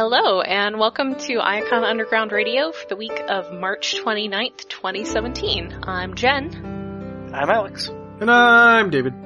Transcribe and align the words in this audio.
Hello, 0.00 0.40
and 0.40 0.78
welcome 0.78 1.16
to 1.16 1.38
Iacon 1.38 1.82
Underground 1.82 2.30
Radio 2.30 2.70
for 2.70 2.86
the 2.86 2.94
week 2.94 3.20
of 3.26 3.52
March 3.52 3.96
29th, 4.00 4.68
2017. 4.68 5.80
I'm 5.82 6.14
Jen. 6.14 7.32
I'm 7.34 7.50
Alex. 7.50 7.88
And 8.20 8.30
I'm 8.30 8.90
David. 8.90 9.12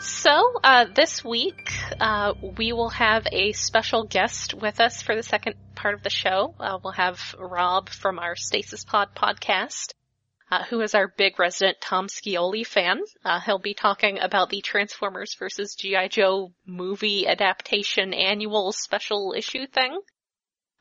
So, 0.00 0.58
uh, 0.64 0.86
this 0.92 1.24
week, 1.24 1.70
uh, 2.00 2.34
we 2.58 2.72
will 2.72 2.90
have 2.90 3.26
a 3.30 3.52
special 3.52 4.04
guest 4.04 4.52
with 4.52 4.80
us 4.80 5.02
for 5.02 5.14
the 5.14 5.22
second 5.22 5.54
part 5.76 5.94
of 5.94 6.02
the 6.02 6.10
show. 6.10 6.54
Uh, 6.58 6.78
we'll 6.82 6.94
have 6.94 7.20
Rob 7.38 7.88
from 7.88 8.18
our 8.18 8.34
Stasis 8.34 8.84
Pod 8.84 9.10
podcast, 9.14 9.92
uh, 10.54 10.62
who 10.64 10.80
is 10.82 10.94
our 10.94 11.08
big 11.08 11.38
resident 11.40 11.80
Tom 11.80 12.06
Scioli 12.06 12.64
fan. 12.64 13.00
Uh, 13.24 13.40
he'll 13.40 13.58
be 13.58 13.74
talking 13.74 14.20
about 14.20 14.50
the 14.50 14.60
Transformers 14.60 15.34
vs. 15.34 15.74
G.I. 15.74 16.08
Joe 16.08 16.52
movie 16.64 17.26
adaptation 17.26 18.14
annual 18.14 18.70
special 18.70 19.34
issue 19.36 19.66
thing. 19.66 19.98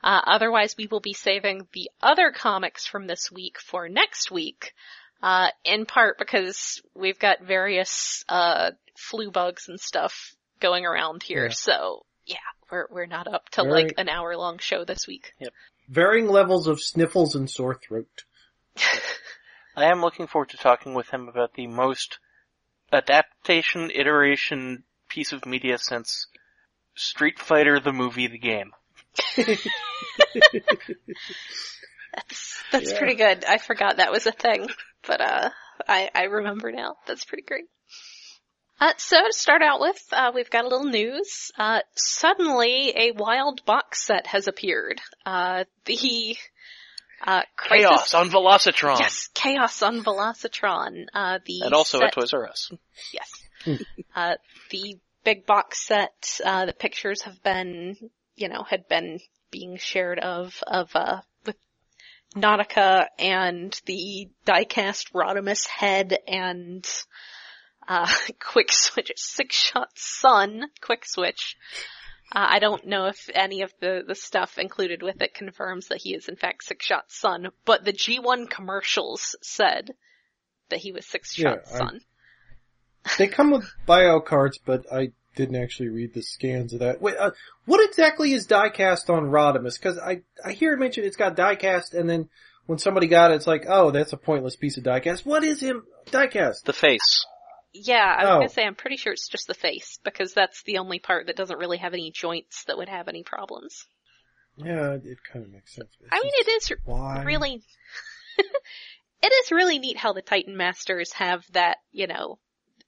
Uh, 0.04 0.22
otherwise, 0.28 0.76
we 0.78 0.86
will 0.86 1.00
be 1.00 1.14
saving 1.14 1.68
the 1.74 1.90
other 2.02 2.32
comics 2.32 2.86
from 2.86 3.08
this 3.08 3.32
week 3.32 3.58
for 3.60 3.90
next 3.90 4.30
week. 4.30 4.74
Uh, 5.24 5.48
in 5.64 5.86
part 5.86 6.20
because 6.20 6.82
we've 6.94 7.18
got 7.18 7.42
various, 7.42 8.26
uh, 8.30 8.72
flu 8.96 9.32
bugs 9.32 9.70
and 9.70 9.80
stuff 9.80 10.36
going 10.60 10.86
around 10.86 11.24
here. 11.24 11.46
Yeah. 11.46 11.54
So 11.54 12.06
yeah, 12.26 12.36
we're, 12.70 12.88
we're 12.92 13.06
not 13.08 13.28
up 13.28 13.50
to 13.52 13.64
Very- 13.64 13.86
like 13.86 13.94
an 13.98 14.10
hour 14.10 14.36
long 14.38 14.60
show 14.60 14.86
this 14.86 15.08
week. 15.08 15.34
Yep. 15.40 15.54
Varying 15.90 16.28
levels 16.28 16.68
of 16.68 16.80
sniffles 16.80 17.36
and 17.36 17.50
sore 17.50 17.76
throat. 17.76 18.26
I 19.76 19.86
am 19.86 20.02
looking 20.02 20.28
forward 20.28 20.50
to 20.50 20.58
talking 20.58 20.94
with 20.94 21.10
him 21.10 21.28
about 21.28 21.54
the 21.56 21.68
most 21.68 22.20
adaptation, 22.92 23.90
iteration 23.94 24.84
piece 25.10 25.32
of 25.34 25.46
media 25.46 25.78
since 25.78 26.28
Street 26.96 27.40
Fighter 27.40 27.80
the 27.80 27.92
movie, 27.94 28.28
the 28.28 28.38
game. 28.38 28.72
That's, 32.16 32.64
that's 32.72 32.92
Yeah. 32.92 32.98
pretty 32.98 33.16
good. 33.16 33.46
I 33.46 33.58
forgot 33.58 33.98
that 33.98 34.12
was 34.12 34.28
a 34.28 34.32
thing, 34.32 34.68
but 35.08 35.20
uh, 35.22 35.50
I, 35.88 36.10
I 36.14 36.24
remember 36.26 36.72
now. 36.72 36.96
That's 37.08 37.26
pretty 37.26 37.44
great. 37.44 37.66
Uh, 38.80 38.94
so 38.98 39.18
to 39.18 39.34
start 39.34 39.62
out 39.62 39.80
with, 39.80 40.02
uh, 40.12 40.32
we've 40.34 40.50
got 40.50 40.66
a 40.66 40.68
little 40.68 40.86
news. 40.90 41.52
Uh, 41.58 41.80
suddenly 41.96 42.94
a 42.96 43.12
wild 43.14 43.66
box 43.66 44.06
set 44.06 44.28
has 44.28 44.48
appeared. 44.48 45.00
Uh, 45.26 45.64
the, 45.86 46.36
uh, 47.26 47.42
Crisis- 47.56 47.88
Chaos 47.88 48.14
on 48.14 48.30
Velocitron. 48.30 49.00
Yes, 49.00 49.30
Chaos 49.34 49.82
on 49.82 50.04
Velocitron. 50.04 51.06
Uh, 51.14 51.40
the 51.46 51.62
And 51.64 51.74
also 51.74 52.00
set- 52.00 52.08
at 52.08 52.14
Toys 52.14 52.34
R 52.34 52.48
Us. 52.48 52.72
Yes. 53.14 53.80
uh, 54.16 54.36
the 54.72 54.98
big 55.24 55.46
box 55.46 55.86
set, 55.86 56.40
uh, 56.44 56.66
the 56.66 56.74
pictures 56.74 57.22
have 57.22 57.42
been, 57.44 57.96
you 58.36 58.50
know, 58.50 58.64
had 58.64 58.88
been 58.88 59.20
being 59.52 59.78
shared 59.78 60.20
of, 60.20 60.62
of, 60.68 60.90
uh, 60.96 61.22
with 61.46 61.56
Nautica 62.36 63.08
and 63.18 63.80
the 63.86 64.30
diecast 64.46 65.12
Rodimus 65.14 65.66
head 65.68 66.18
and, 66.28 66.86
uh, 67.88 68.12
Quick 68.40 68.72
Switch, 68.72 69.12
Six 69.16 69.56
Shot 69.56 69.90
Sun, 69.96 70.64
Quick 70.82 71.06
Switch. 71.06 71.56
Uh, 72.32 72.48
I 72.50 72.60
don't 72.60 72.88
know 72.88 73.06
if 73.06 73.30
any 73.34 73.62
of 73.62 73.72
the, 73.80 74.04
the 74.08 74.16
stuff 74.16 74.58
included 74.58 75.04
with 75.04 75.22
it 75.22 75.34
confirms 75.34 75.88
that 75.88 76.02
he 76.02 76.14
is 76.16 76.28
in 76.28 76.36
fact 76.36 76.64
Six 76.64 76.86
Shot 76.86 77.06
Sun, 77.12 77.50
but 77.66 77.86
the 77.86 77.94
G1 77.94 78.50
commercials 78.50 79.36
said 79.42 79.92
that 80.70 80.80
he 80.80 80.92
was 80.92 81.06
Six 81.06 81.34
Shot 81.34 81.62
Yeah, 81.72 81.80
I- 81.80 82.00
They 83.18 83.28
come 83.28 83.52
with 83.52 83.70
bio 83.86 84.20
cards, 84.22 84.60
but 84.66 84.86
I 84.92 85.12
didn't 85.36 85.56
actually 85.62 85.90
read 85.90 86.14
the 86.14 86.22
scans 86.22 86.74
of 86.74 86.80
that. 86.80 87.02
Wait, 87.02 87.18
uh, 87.18 87.32
what 87.66 87.84
exactly 87.88 88.34
is 88.34 88.48
diecast 88.48 89.10
on 89.10 89.26
Rodimus? 89.26 89.80
Cause 89.82 89.98
I, 90.00 90.22
I 90.44 90.54
hear 90.54 90.74
it 90.74 90.80
mentioned 90.80 91.06
it's 91.08 91.18
got 91.18 91.36
diecast 91.36 91.94
and 91.94 92.10
then 92.10 92.30
when 92.66 92.80
somebody 92.80 93.08
got 93.08 93.32
it, 93.32 93.36
it's 93.36 93.48
like, 93.48 93.66
oh, 93.68 93.92
that's 93.92 94.14
a 94.14 94.18
pointless 94.18 94.56
piece 94.56 94.78
of 94.78 94.84
diecast. 94.84 95.26
What 95.26 95.44
is 95.44 95.60
him 95.60 95.84
diecast? 96.08 96.64
The 96.64 96.74
face. 96.74 97.26
Yeah, 97.74 98.16
I 98.18 98.24
was 98.24 98.30
Oh. 98.32 98.38
gonna 98.38 98.50
say 98.50 98.64
I'm 98.66 98.76
pretty 98.76 98.98
sure 98.98 99.14
it's 99.14 99.28
just 99.28 99.48
the 99.48 99.54
face 99.54 100.00
because 100.04 100.34
that's 100.34 100.62
the 100.64 100.78
only 100.78 101.00
part 101.00 101.28
that 101.28 101.36
doesn't 101.36 101.58
really 101.58 101.78
have 101.80 101.94
any 101.94 102.12
joints 102.12 102.64
that 102.66 102.78
would 102.78 102.90
have 102.90 103.08
any 103.08 103.24
problems. 103.24 103.88
Yeah, 104.58 104.94
it 105.04 105.18
kind 105.24 105.44
of 105.46 105.52
makes 105.52 105.74
sense. 105.74 105.90
it's 106.00 106.10
I 106.12 106.22
mean, 106.22 106.32
it 106.36 106.48
is 106.48 106.72
why? 106.86 107.24
really, 107.24 107.64
it 108.38 109.34
is 109.34 109.52
really 109.52 109.80
neat 109.80 109.98
how 109.98 110.14
the 110.14 110.22
Titan 110.22 110.56
Masters 110.56 111.14
have 111.14 111.44
that, 111.54 111.78
you 111.92 112.06
know, 112.08 112.38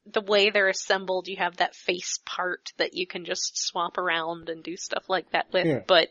the 0.05 0.21
way 0.21 0.51
they're 0.51 0.69
assembled, 0.69 1.27
you 1.27 1.37
have 1.37 1.57
that 1.57 1.73
face 1.75 2.19
part 2.25 2.71
that 2.77 2.93
you 2.93 3.07
can 3.07 3.25
just 3.25 3.57
swap 3.57 3.97
around 3.97 4.49
and 4.49 4.63
do 4.63 4.77
stuff 4.77 5.05
like 5.09 5.31
that 5.31 5.47
with, 5.51 5.65
Yeah. 5.65 5.79
but 5.87 6.09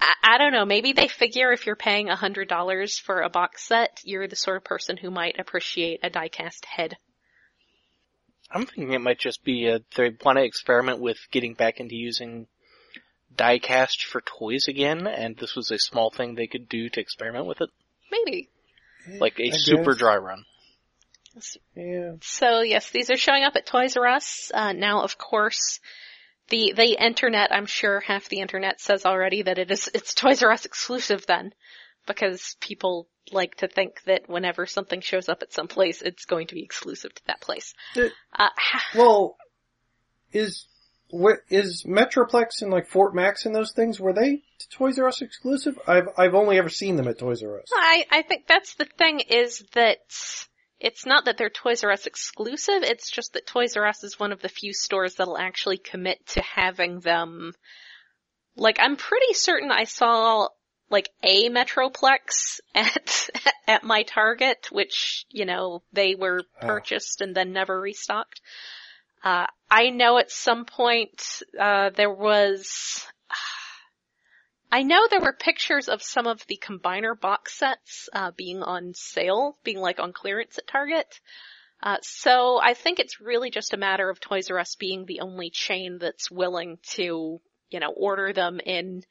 I, 0.00 0.14
I 0.22 0.38
don't 0.38 0.52
know, 0.52 0.64
maybe 0.64 0.92
they 0.92 1.08
figure 1.08 1.50
if 1.50 1.66
you're 1.66 1.74
paying 1.74 2.08
a 2.08 2.14
hundred 2.16 2.48
dollars 2.48 2.96
for 2.96 3.22
a 3.22 3.28
box 3.28 3.66
set, 3.66 4.00
you're 4.04 4.28
the 4.28 4.36
sort 4.36 4.56
of 4.58 4.62
person 4.64 4.96
who 4.96 5.10
might 5.10 5.40
appreciate 5.40 5.98
a 6.04 6.10
diecast 6.10 6.64
head. 6.64 6.96
I'm 8.50 8.64
thinking 8.64 8.92
it 8.92 9.00
might 9.00 9.18
just 9.18 9.44
be 9.44 9.66
a, 9.68 9.80
they 9.96 10.14
want 10.24 10.38
to 10.38 10.44
experiment 10.44 11.00
with 11.00 11.18
getting 11.30 11.54
back 11.54 11.80
into 11.80 11.94
using 11.94 12.46
diecast 13.36 14.04
for 14.04 14.20
toys 14.20 14.66
again, 14.68 15.06
and 15.06 15.36
this 15.36 15.54
was 15.54 15.70
a 15.70 15.78
small 15.78 16.10
thing 16.10 16.34
they 16.34 16.46
could 16.46 16.68
do 16.68 16.88
to 16.88 17.00
experiment 17.00 17.46
with 17.46 17.60
it. 17.60 17.68
Maybe. 18.10 18.48
Like 19.20 19.38
a 19.38 19.48
I 19.48 19.50
super 19.52 19.92
guess. 19.92 19.98
dry 19.98 20.16
run. 20.16 20.44
Yeah. 21.76 22.12
So 22.22 22.60
yes, 22.62 22.90
these 22.90 23.10
are 23.10 23.16
showing 23.16 23.44
up 23.44 23.54
at 23.56 23.66
Toys 23.66 23.96
R 23.96 24.06
Us. 24.06 24.50
Uh, 24.52 24.72
now 24.72 25.02
of 25.02 25.18
course, 25.18 25.78
the, 26.48 26.72
the 26.74 26.96
internet, 27.02 27.52
I'm 27.52 27.66
sure 27.66 28.00
half 28.00 28.28
the 28.28 28.40
internet 28.40 28.80
says 28.80 29.04
already 29.04 29.42
that 29.42 29.58
it 29.58 29.70
is, 29.70 29.88
it's 29.94 30.14
Toys 30.14 30.42
R 30.42 30.50
Us 30.50 30.64
exclusive 30.64 31.26
then. 31.26 31.52
Because 32.08 32.56
people 32.60 33.08
like 33.30 33.54
to 33.56 33.68
think 33.68 34.02
that 34.04 34.28
whenever 34.28 34.66
something 34.66 35.00
shows 35.00 35.28
up 35.28 35.42
at 35.42 35.52
some 35.52 35.68
place, 35.68 36.02
it's 36.02 36.24
going 36.24 36.48
to 36.48 36.54
be 36.54 36.64
exclusive 36.64 37.14
to 37.14 37.22
that 37.26 37.40
place. 37.40 37.74
It- 37.94 38.12
Uh, 38.36 38.48
Well, 38.96 39.36
is 40.32 40.66
where 41.10 41.42
is 41.48 41.84
Metroplex 41.84 42.60
and 42.62 42.70
like 42.70 42.86
Fort 42.88 43.14
Max 43.14 43.46
and 43.46 43.54
those 43.54 43.72
things 43.72 43.98
were 43.98 44.12
they 44.12 44.42
Toys 44.72 44.98
R 44.98 45.08
Us 45.08 45.22
exclusive? 45.22 45.78
I've 45.86 46.08
I've 46.18 46.34
only 46.34 46.58
ever 46.58 46.68
seen 46.68 46.96
them 46.96 47.08
at 47.08 47.18
Toys 47.18 47.42
R 47.42 47.60
Us. 47.60 47.68
I, 47.74 48.04
I 48.10 48.22
think 48.22 48.46
that's 48.46 48.74
the 48.74 48.84
thing 48.84 49.20
is 49.20 49.64
that 49.74 49.98
it's 50.80 51.06
not 51.06 51.24
that 51.24 51.36
they're 51.38 51.48
Toys 51.50 51.82
R 51.84 51.90
Us 51.90 52.06
exclusive, 52.06 52.82
it's 52.82 53.10
just 53.10 53.32
that 53.34 53.46
Toys 53.46 53.76
R 53.76 53.86
Us 53.86 54.04
is 54.04 54.18
one 54.20 54.32
of 54.32 54.40
the 54.42 54.48
few 54.48 54.72
stores 54.74 55.14
that'll 55.14 55.38
actually 55.38 55.78
commit 55.78 56.26
to 56.28 56.42
having 56.42 57.00
them. 57.00 57.52
Like, 58.54 58.78
I'm 58.80 58.96
pretty 58.96 59.34
certain 59.34 59.70
I 59.70 59.84
saw 59.84 60.48
like 60.90 61.10
a 61.22 61.48
Metroplex 61.48 62.60
at, 62.74 63.30
at 63.66 63.84
my 63.84 64.02
Target, 64.02 64.68
which, 64.70 65.26
you 65.30 65.44
know, 65.44 65.82
they 65.92 66.14
were 66.14 66.42
Oh. 66.62 66.66
purchased 66.66 67.20
and 67.20 67.34
then 67.34 67.52
never 67.52 67.78
restocked. 67.80 68.40
Uh, 69.22 69.46
I 69.70 69.90
know 69.90 70.18
at 70.18 70.30
some 70.30 70.64
point, 70.64 71.42
uh, 71.58 71.90
there 71.90 72.12
was, 72.12 73.04
I 74.72 74.82
know 74.82 75.06
there 75.08 75.20
were 75.20 75.32
pictures 75.32 75.88
of 75.88 76.02
some 76.02 76.26
of 76.26 76.46
the 76.46 76.60
combiner 76.62 77.18
box 77.18 77.58
sets 77.58 78.08
uh, 78.12 78.30
being 78.36 78.62
on 78.62 78.92
sale, 78.94 79.56
being 79.64 79.78
like 79.78 79.98
on 79.98 80.12
clearance 80.12 80.58
at 80.58 80.66
Target. 80.66 81.20
Uh, 81.82 81.96
so 82.02 82.60
I 82.60 82.74
think 82.74 82.98
it's 82.98 83.20
really 83.20 83.50
just 83.50 83.72
a 83.72 83.78
matter 83.78 84.10
of 84.10 84.20
Toys 84.20 84.50
R 84.50 84.58
Us 84.58 84.74
being 84.76 85.04
the 85.06 85.20
only 85.20 85.50
chain 85.50 85.98
that's 86.00 86.30
willing 86.30 86.78
to, 86.90 87.40
you 87.70 87.80
know, 87.80 87.92
order 87.96 88.32
them 88.32 88.60
in 88.64 89.04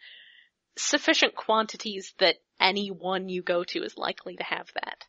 sufficient 0.78 1.36
quantities 1.36 2.14
that 2.20 2.38
anyone 2.60 3.30
you 3.30 3.42
go 3.42 3.64
to 3.64 3.84
is 3.84 3.98
likely 3.98 4.36
to 4.36 4.44
have 4.44 4.68
that. 4.74 5.06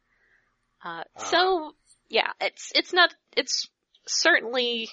Uh, 0.84 1.04
so 1.16 1.72
yeah, 2.08 2.30
it's 2.40 2.72
it's 2.74 2.92
not 2.92 3.14
it's 3.36 3.68
certainly 4.06 4.88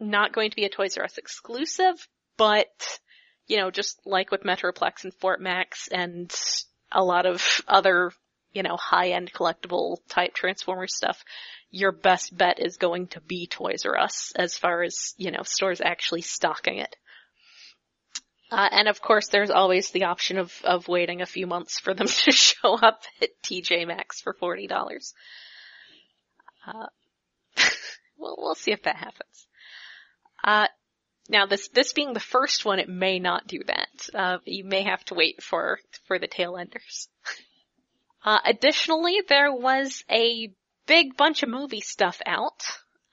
not 0.00 0.32
going 0.32 0.50
to 0.50 0.56
be 0.56 0.64
a 0.64 0.68
Toys 0.68 0.96
R 0.98 1.04
Us 1.04 1.18
exclusive, 1.18 2.06
but 2.36 2.68
you 3.46 3.56
know, 3.58 3.70
just 3.70 4.00
like 4.04 4.30
with 4.30 4.42
Metroplex 4.42 5.04
and 5.04 5.14
Fort 5.14 5.40
Max 5.40 5.88
and 5.88 6.32
a 6.90 7.02
lot 7.02 7.26
of 7.26 7.62
other, 7.66 8.12
you 8.52 8.62
know, 8.62 8.76
high-end 8.76 9.32
collectible 9.32 9.98
type 10.08 10.34
Transformer 10.34 10.86
stuff, 10.86 11.24
your 11.70 11.92
best 11.92 12.36
bet 12.36 12.60
is 12.60 12.76
going 12.76 13.08
to 13.08 13.20
be 13.20 13.46
Toys 13.46 13.84
R 13.84 13.98
Us 13.98 14.32
as 14.36 14.56
far 14.56 14.82
as, 14.82 15.14
you 15.16 15.30
know, 15.30 15.42
stores 15.42 15.80
actually 15.80 16.22
stocking 16.22 16.78
it. 16.78 16.94
Uh, 18.52 18.68
and 18.70 18.86
of 18.86 19.00
course 19.00 19.28
there's 19.28 19.50
always 19.50 19.90
the 19.90 20.04
option 20.04 20.36
of, 20.36 20.52
of 20.62 20.86
waiting 20.86 21.22
a 21.22 21.26
few 21.26 21.46
months 21.46 21.80
for 21.80 21.94
them 21.94 22.06
to 22.24 22.30
show 22.30 22.74
up 22.74 23.02
at 23.22 23.30
TJ 23.42 23.86
Maxx 23.86 24.20
for 24.20 24.34
$40. 24.34 25.14
Uh, 26.66 26.86
we'll, 28.18 28.36
we'll 28.38 28.54
see 28.54 28.72
if 28.72 28.82
that 28.82 28.96
happens. 28.96 29.46
Uh, 30.44 30.66
now 31.30 31.46
this, 31.46 31.68
this 31.68 31.94
being 31.94 32.12
the 32.12 32.20
first 32.20 32.66
one, 32.66 32.78
it 32.78 32.90
may 32.90 33.18
not 33.18 33.46
do 33.46 33.60
that. 33.66 33.88
Uh, 34.14 34.38
you 34.44 34.64
may 34.64 34.82
have 34.82 35.02
to 35.06 35.14
wait 35.14 35.42
for, 35.42 35.78
for 36.04 36.18
the 36.18 36.28
tail 36.28 36.56
enders. 36.56 37.08
Uh, 38.24 38.38
additionally, 38.44 39.20
there 39.28 39.52
was 39.52 40.04
a 40.08 40.52
big 40.86 41.16
bunch 41.16 41.42
of 41.42 41.48
movie 41.48 41.80
stuff 41.80 42.20
out. 42.24 42.62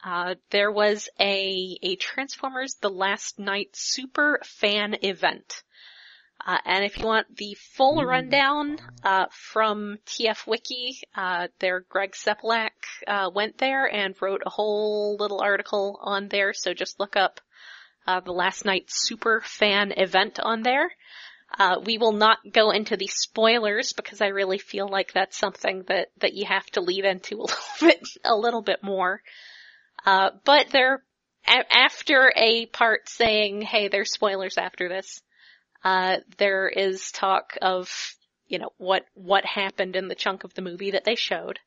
Uh, 0.03 0.35
there 0.51 0.71
was 0.71 1.09
a, 1.19 1.77
a 1.81 1.95
Transformers 1.97 2.75
The 2.81 2.89
Last 2.89 3.37
Knight 3.37 3.69
super 3.73 4.39
fan 4.43 4.95
event. 5.01 5.63
Uh, 6.45 6.57
and 6.65 6.85
if 6.85 6.97
you 6.97 7.05
want 7.05 7.35
the 7.35 7.55
full 7.75 8.03
rundown, 8.05 8.77
uh, 9.03 9.25
from 9.31 9.97
TF 10.05 10.47
Wiki, 10.47 10.99
uh, 11.15 11.49
their 11.59 11.81
Greg 11.81 12.13
Sepelak, 12.13 12.71
uh, 13.07 13.29
went 13.33 13.57
there 13.57 13.85
and 13.85 14.15
wrote 14.21 14.41
a 14.45 14.49
whole 14.49 15.17
little 15.19 15.41
article 15.41 15.99
on 16.01 16.29
there, 16.29 16.53
so 16.53 16.73
just 16.73 16.99
look 16.99 17.17
up, 17.17 17.41
uh, 18.07 18.21
the 18.21 18.31
last 18.31 18.63
knight 18.63 18.85
super 18.87 19.41
fan 19.41 19.91
event 19.97 20.39
on 20.39 20.63
there. 20.63 20.89
Uh, 21.57 21.81
we 21.83 21.97
will 21.97 22.13
not 22.13 22.37
go 22.51 22.71
into 22.71 22.95
the 22.95 23.07
spoilers 23.07 23.91
because 23.93 24.21
I 24.21 24.27
really 24.27 24.59
feel 24.59 24.87
like 24.87 25.13
that's 25.13 25.37
something 25.37 25.83
that, 25.87 26.09
that 26.19 26.33
you 26.33 26.45
have 26.45 26.65
to 26.71 26.81
lead 26.81 27.05
into 27.05 27.35
a 27.35 27.41
little 27.41 27.57
bit, 27.81 28.07
a 28.23 28.35
little 28.35 28.61
bit 28.61 28.81
more. 28.81 29.21
Uh, 30.09 30.31
but 30.43 30.71
there, 30.71 31.03
a- 31.45 31.71
after 31.71 32.33
a 32.35 32.65
part 32.65 33.07
saying, 33.07 33.61
hey, 33.61 33.89
there's 33.89 34.11
spoilers 34.11 34.57
after 34.57 34.89
this, 34.89 35.21
uh, 35.83 36.17
there 36.39 36.67
is 36.67 37.11
talk 37.11 37.55
of, 37.61 37.91
you 38.47 38.57
know, 38.57 38.71
what, 38.77 39.05
what 39.13 39.45
happened 39.45 39.95
in 39.95 40.07
the 40.07 40.15
chunk 40.15 40.43
of 40.43 40.53
the 40.55 40.63
movie 40.63 40.89
that 40.91 41.03
they 41.03 41.13
showed. 41.13 41.59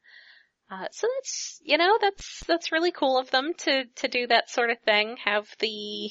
Uh, 0.68 0.86
so 0.90 1.06
that's, 1.14 1.60
you 1.62 1.78
know, 1.78 1.98
that's, 2.00 2.42
that's 2.48 2.72
really 2.72 2.90
cool 2.90 3.16
of 3.16 3.30
them 3.30 3.52
to, 3.58 3.84
to 3.94 4.08
do 4.08 4.26
that 4.26 4.50
sort 4.50 4.70
of 4.70 4.80
thing. 4.80 5.16
Have 5.24 5.46
the, 5.60 6.10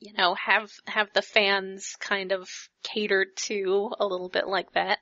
you 0.00 0.12
know, 0.18 0.34
have, 0.34 0.68
have 0.86 1.10
the 1.14 1.22
fans 1.22 1.94
kind 2.00 2.32
of 2.32 2.48
catered 2.82 3.28
to 3.36 3.92
a 4.00 4.04
little 4.04 4.30
bit 4.30 4.48
like 4.48 4.72
that. 4.72 4.98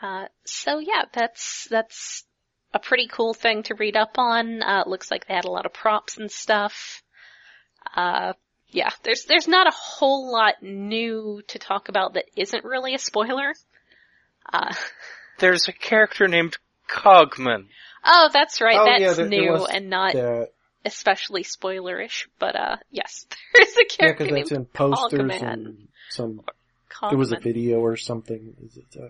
Uh, 0.00 0.26
so 0.46 0.78
yeah, 0.78 1.02
that's, 1.12 1.66
that's 1.68 2.24
a 2.74 2.78
pretty 2.78 3.06
cool 3.08 3.34
thing 3.34 3.62
to 3.64 3.74
read 3.74 3.96
up 3.96 4.18
on. 4.18 4.62
Uh, 4.62 4.82
it 4.84 4.88
looks 4.88 5.10
like 5.10 5.26
they 5.26 5.34
had 5.34 5.44
a 5.44 5.50
lot 5.50 5.66
of 5.66 5.72
props 5.72 6.16
and 6.18 6.30
stuff. 6.30 7.02
Uh, 7.96 8.32
yeah, 8.68 8.90
there's 9.02 9.24
there's 9.26 9.48
not 9.48 9.66
a 9.66 9.72
whole 9.74 10.32
lot 10.32 10.62
new 10.62 11.42
to 11.48 11.58
talk 11.58 11.88
about 11.88 12.14
that 12.14 12.24
isn't 12.36 12.64
really 12.64 12.94
a 12.94 12.98
spoiler. 12.98 13.52
Uh, 14.50 14.72
There's 15.38 15.66
a 15.68 15.72
character 15.72 16.28
named 16.28 16.56
Cogman. 16.88 17.66
oh, 18.04 18.28
that's 18.32 18.60
right, 18.60 18.76
Oh, 18.78 18.84
that's 18.84 19.00
yeah, 19.00 19.12
there- 19.14 19.28
there 19.28 19.40
new 19.40 19.52
was 19.52 19.68
and 19.72 19.90
not 19.90 20.12
That, 20.14 20.48
especially 20.84 21.42
spoilerish. 21.44 22.26
But 22.38 22.56
uh, 22.56 22.76
yes, 22.90 23.26
there 23.54 23.62
is 23.66 23.76
a 23.76 23.80
yeah, 23.80 23.96
character 23.96 24.24
because 24.24 24.38
that's 24.38 24.50
named 24.52 24.60
in 24.60 24.66
posters 24.66 25.20
Cogman. 25.20 25.42
and 25.66 25.88
some, 26.10 26.40
there 27.08 27.18
was 27.18 27.32
a 27.32 27.38
video 27.40 27.78
or 27.80 27.96
something. 27.96 28.54
Is 28.64 28.76
it, 28.78 28.86
uh, 29.00 29.08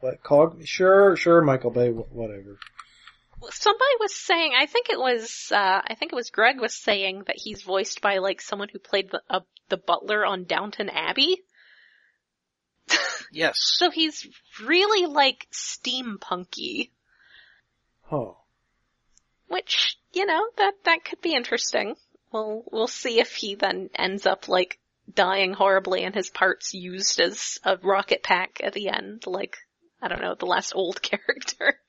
what, 0.00 0.22
Cog? 0.22 0.64
Sure, 0.66 1.16
sure, 1.16 1.40
Michael 1.42 1.70
Bay, 1.70 1.90
whatever. 1.90 2.58
Somebody 3.50 3.90
was 4.00 4.14
saying, 4.14 4.52
I 4.58 4.66
think 4.66 4.88
it 4.88 4.98
was, 4.98 5.50
uh, 5.52 5.82
I 5.86 5.94
think 5.94 6.12
it 6.12 6.16
was 6.16 6.30
Greg 6.30 6.60
was 6.60 6.74
saying 6.74 7.24
that 7.26 7.36
he's 7.38 7.62
voiced 7.62 8.00
by 8.00 8.18
like 8.18 8.40
someone 8.40 8.68
who 8.72 8.78
played 8.78 9.10
the 9.10 9.22
uh, 9.28 9.40
the 9.68 9.76
butler 9.76 10.24
on 10.24 10.44
Downton 10.44 10.88
Abbey. 10.88 11.42
Yes. 13.34 13.56
So 13.58 13.90
he's 13.90 14.28
really 14.64 15.06
like 15.06 15.48
steampunky. 15.52 16.90
Oh. 18.10 18.36
Which, 19.48 19.98
you 20.12 20.24
know, 20.24 20.46
that, 20.56 20.74
that 20.84 21.04
could 21.04 21.20
be 21.20 21.34
interesting. 21.34 21.96
We'll, 22.32 22.64
we'll 22.70 22.86
see 22.86 23.18
if 23.18 23.34
he 23.34 23.56
then 23.56 23.90
ends 23.94 24.24
up 24.24 24.48
like 24.48 24.78
dying 25.12 25.52
horribly 25.52 26.04
and 26.04 26.14
his 26.14 26.30
parts 26.30 26.74
used 26.74 27.20
as 27.20 27.58
a 27.64 27.76
rocket 27.78 28.22
pack 28.22 28.60
at 28.62 28.72
the 28.72 28.88
end, 28.88 29.26
like, 29.26 29.56
I 30.00 30.08
don't 30.08 30.22
know, 30.22 30.34
the 30.34 30.46
last 30.46 30.72
old 30.74 31.02
character. 31.02 31.80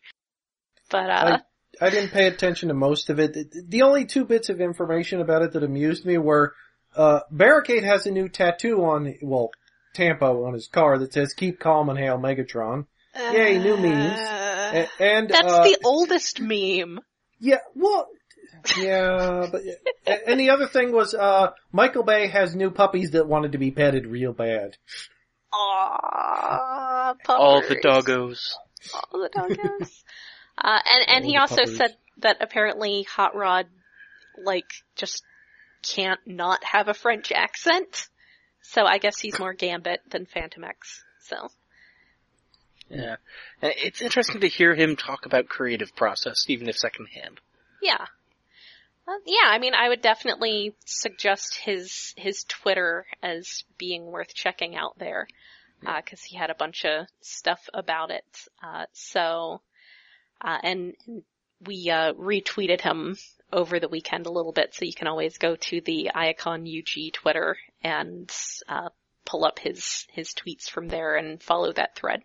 But, 1.03 1.09
uh, 1.09 1.37
I 1.81 1.89
didn't 1.89 2.11
pay 2.11 2.27
attention 2.27 2.69
to 2.69 2.73
most 2.75 3.09
of 3.09 3.19
it. 3.19 3.33
The- 3.33 3.63
The 3.67 3.81
only 3.81 4.05
two 4.05 4.23
bits 4.25 4.49
of 4.49 4.61
information 4.61 5.19
about 5.21 5.41
it 5.41 5.51
that 5.53 5.63
amused 5.63 6.05
me 6.05 6.17
were, 6.17 6.53
uh, 6.95 7.21
Barricade 7.31 7.83
has 7.83 8.05
a 8.05 8.11
new 8.11 8.29
tattoo 8.29 8.83
on, 8.85 9.15
well, 9.21 9.51
Tampo 9.93 10.45
on 10.45 10.53
his 10.53 10.67
car 10.67 10.97
that 10.99 11.13
says 11.13 11.33
keep 11.33 11.59
calm 11.59 11.89
and 11.89 11.97
hail 11.99 12.17
Megatron. 12.17 12.85
Yay, 13.17 13.59
new 13.59 13.77
memes. 13.77 14.19
uh, 14.19 14.85
And, 14.99 15.29
that's 15.29 15.51
uh, 15.51 15.63
the 15.63 15.77
oldest 15.85 16.39
meme. 16.41 16.99
Yeah, 17.39 17.59
well, 17.75 18.07
yeah, 18.77 19.47
but 19.51 19.61
and 20.27 20.39
the 20.39 20.49
other 20.49 20.67
thing 20.67 20.91
was 20.91 21.13
uh 21.13 21.51
Michael 21.71 22.03
Bay 22.03 22.27
has 22.27 22.55
new 22.55 22.71
puppies 22.71 23.11
that 23.11 23.27
wanted 23.27 23.51
to 23.51 23.57
be 23.57 23.71
petted 23.71 24.07
real 24.07 24.33
bad. 24.33 24.75
Aww, 25.53 27.15
All 27.29 27.61
the 27.61 27.75
doggos. 27.75 28.53
All 28.93 29.21
the 29.21 29.29
doggos. 29.29 30.03
Uh, 30.57 30.79
and, 30.85 31.09
and 31.09 31.25
he 31.25 31.37
also 31.37 31.57
puppers. 31.57 31.77
said 31.77 31.95
that 32.19 32.37
apparently 32.41 33.03
Hot 33.03 33.35
Rod, 33.35 33.67
like, 34.43 34.71
just 34.95 35.23
can't 35.81 36.19
not 36.25 36.63
have 36.63 36.87
a 36.87 36.93
French 36.93 37.31
accent. 37.31 38.07
So 38.61 38.85
I 38.85 38.97
guess 38.97 39.19
he's 39.19 39.37
more 39.37 39.53
Gambit 39.53 40.01
than 40.09 40.25
Phantom 40.25 40.63
X. 40.63 41.03
So. 41.21 41.49
Yeah. 42.89 43.17
It's 43.61 44.01
interesting 44.01 44.41
to 44.41 44.47
hear 44.47 44.73
him 44.73 44.95
talk 44.95 45.25
about 45.25 45.47
creative 45.47 45.95
process, 45.95 46.45
even 46.47 46.67
if 46.67 46.77
secondhand. 46.77 47.39
Yeah. 47.81 48.05
Uh, 49.07 49.19
yeah, 49.25 49.47
I 49.47 49.59
mean, 49.59 49.75
I 49.75 49.89
would 49.89 50.01
definitely 50.01 50.73
suggest 50.85 51.57
his 51.57 52.15
his 52.17 52.43
Twitter 52.45 53.05
as 53.21 53.63
being 53.77 54.05
worth 54.07 54.33
checking 54.33 54.75
out 54.75 54.97
there, 54.97 55.27
because 55.81 56.23
he 56.23 56.35
had 56.35 56.49
a 56.49 56.55
bunch 56.55 56.85
of 56.85 57.05
stuff 57.21 57.69
about 57.71 58.09
it. 58.09 58.25
Uh, 58.63 58.85
so, 58.93 59.61
uh, 60.41 60.57
and 60.63 60.93
and 61.07 61.23
we 61.65 61.89
uh, 61.89 62.13
retweeted 62.13 62.81
him 62.81 63.15
over 63.53 63.79
the 63.79 63.87
weekend 63.87 64.25
a 64.25 64.31
little 64.31 64.51
bit, 64.51 64.73
so 64.75 64.85
you 64.85 64.93
can 64.93 65.07
always 65.07 65.37
go 65.37 65.55
to 65.55 65.81
the 65.81 66.11
Iacon 66.13 66.67
UG 66.67 67.13
Twitter 67.13 67.57
and 67.83 68.29
uh, 68.67 68.89
pull 69.25 69.45
up 69.45 69.59
his 69.59 70.05
his 70.11 70.33
tweets 70.33 70.69
from 70.69 70.87
there 70.87 71.15
and 71.15 71.41
follow 71.41 71.71
that 71.73 71.95
thread. 71.95 72.21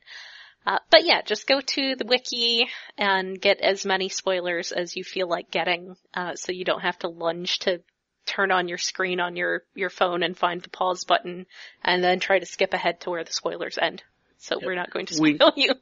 Uh, 0.67 0.79
but 0.91 1.05
yeah, 1.07 1.23
just 1.23 1.47
go 1.47 1.61
to 1.61 1.95
the 1.97 2.05
wiki 2.05 2.67
and 2.99 3.41
get 3.41 3.61
as 3.61 3.87
many 3.87 4.11
spoilers 4.11 4.73
as 4.73 4.95
you 4.95 5.03
feel 5.03 5.27
like 5.27 5.51
getting, 5.51 5.97
uh, 6.13 6.35
so 6.35 6.53
you 6.53 6.65
don't 6.67 6.83
have 6.83 6.99
to 6.99 7.09
lunge 7.09 7.61
to 7.61 7.81
turn 8.27 8.51
on 8.53 8.69
your 8.69 8.77
screen 8.77 9.21
on 9.21 9.37
your, 9.37 9.63
your 9.75 9.89
phone 9.89 10.23
and 10.23 10.37
find 10.37 10.61
the 10.61 10.69
pause 10.69 11.05
button 11.05 11.47
and 11.83 12.05
then 12.05 12.21
try 12.21 12.39
to 12.39 12.45
skip 12.45 12.75
ahead 12.75 13.01
to 13.01 13.09
where 13.09 13.25
the 13.25 13.33
spoilers 13.33 13.79
end. 13.81 14.03
So 14.37 14.57
Yep. 14.61 14.67
we're 14.67 14.75
not 14.75 14.91
going 14.93 15.07
to 15.07 15.19
We- 15.21 15.37
spoil 15.37 15.53
you. 15.57 15.73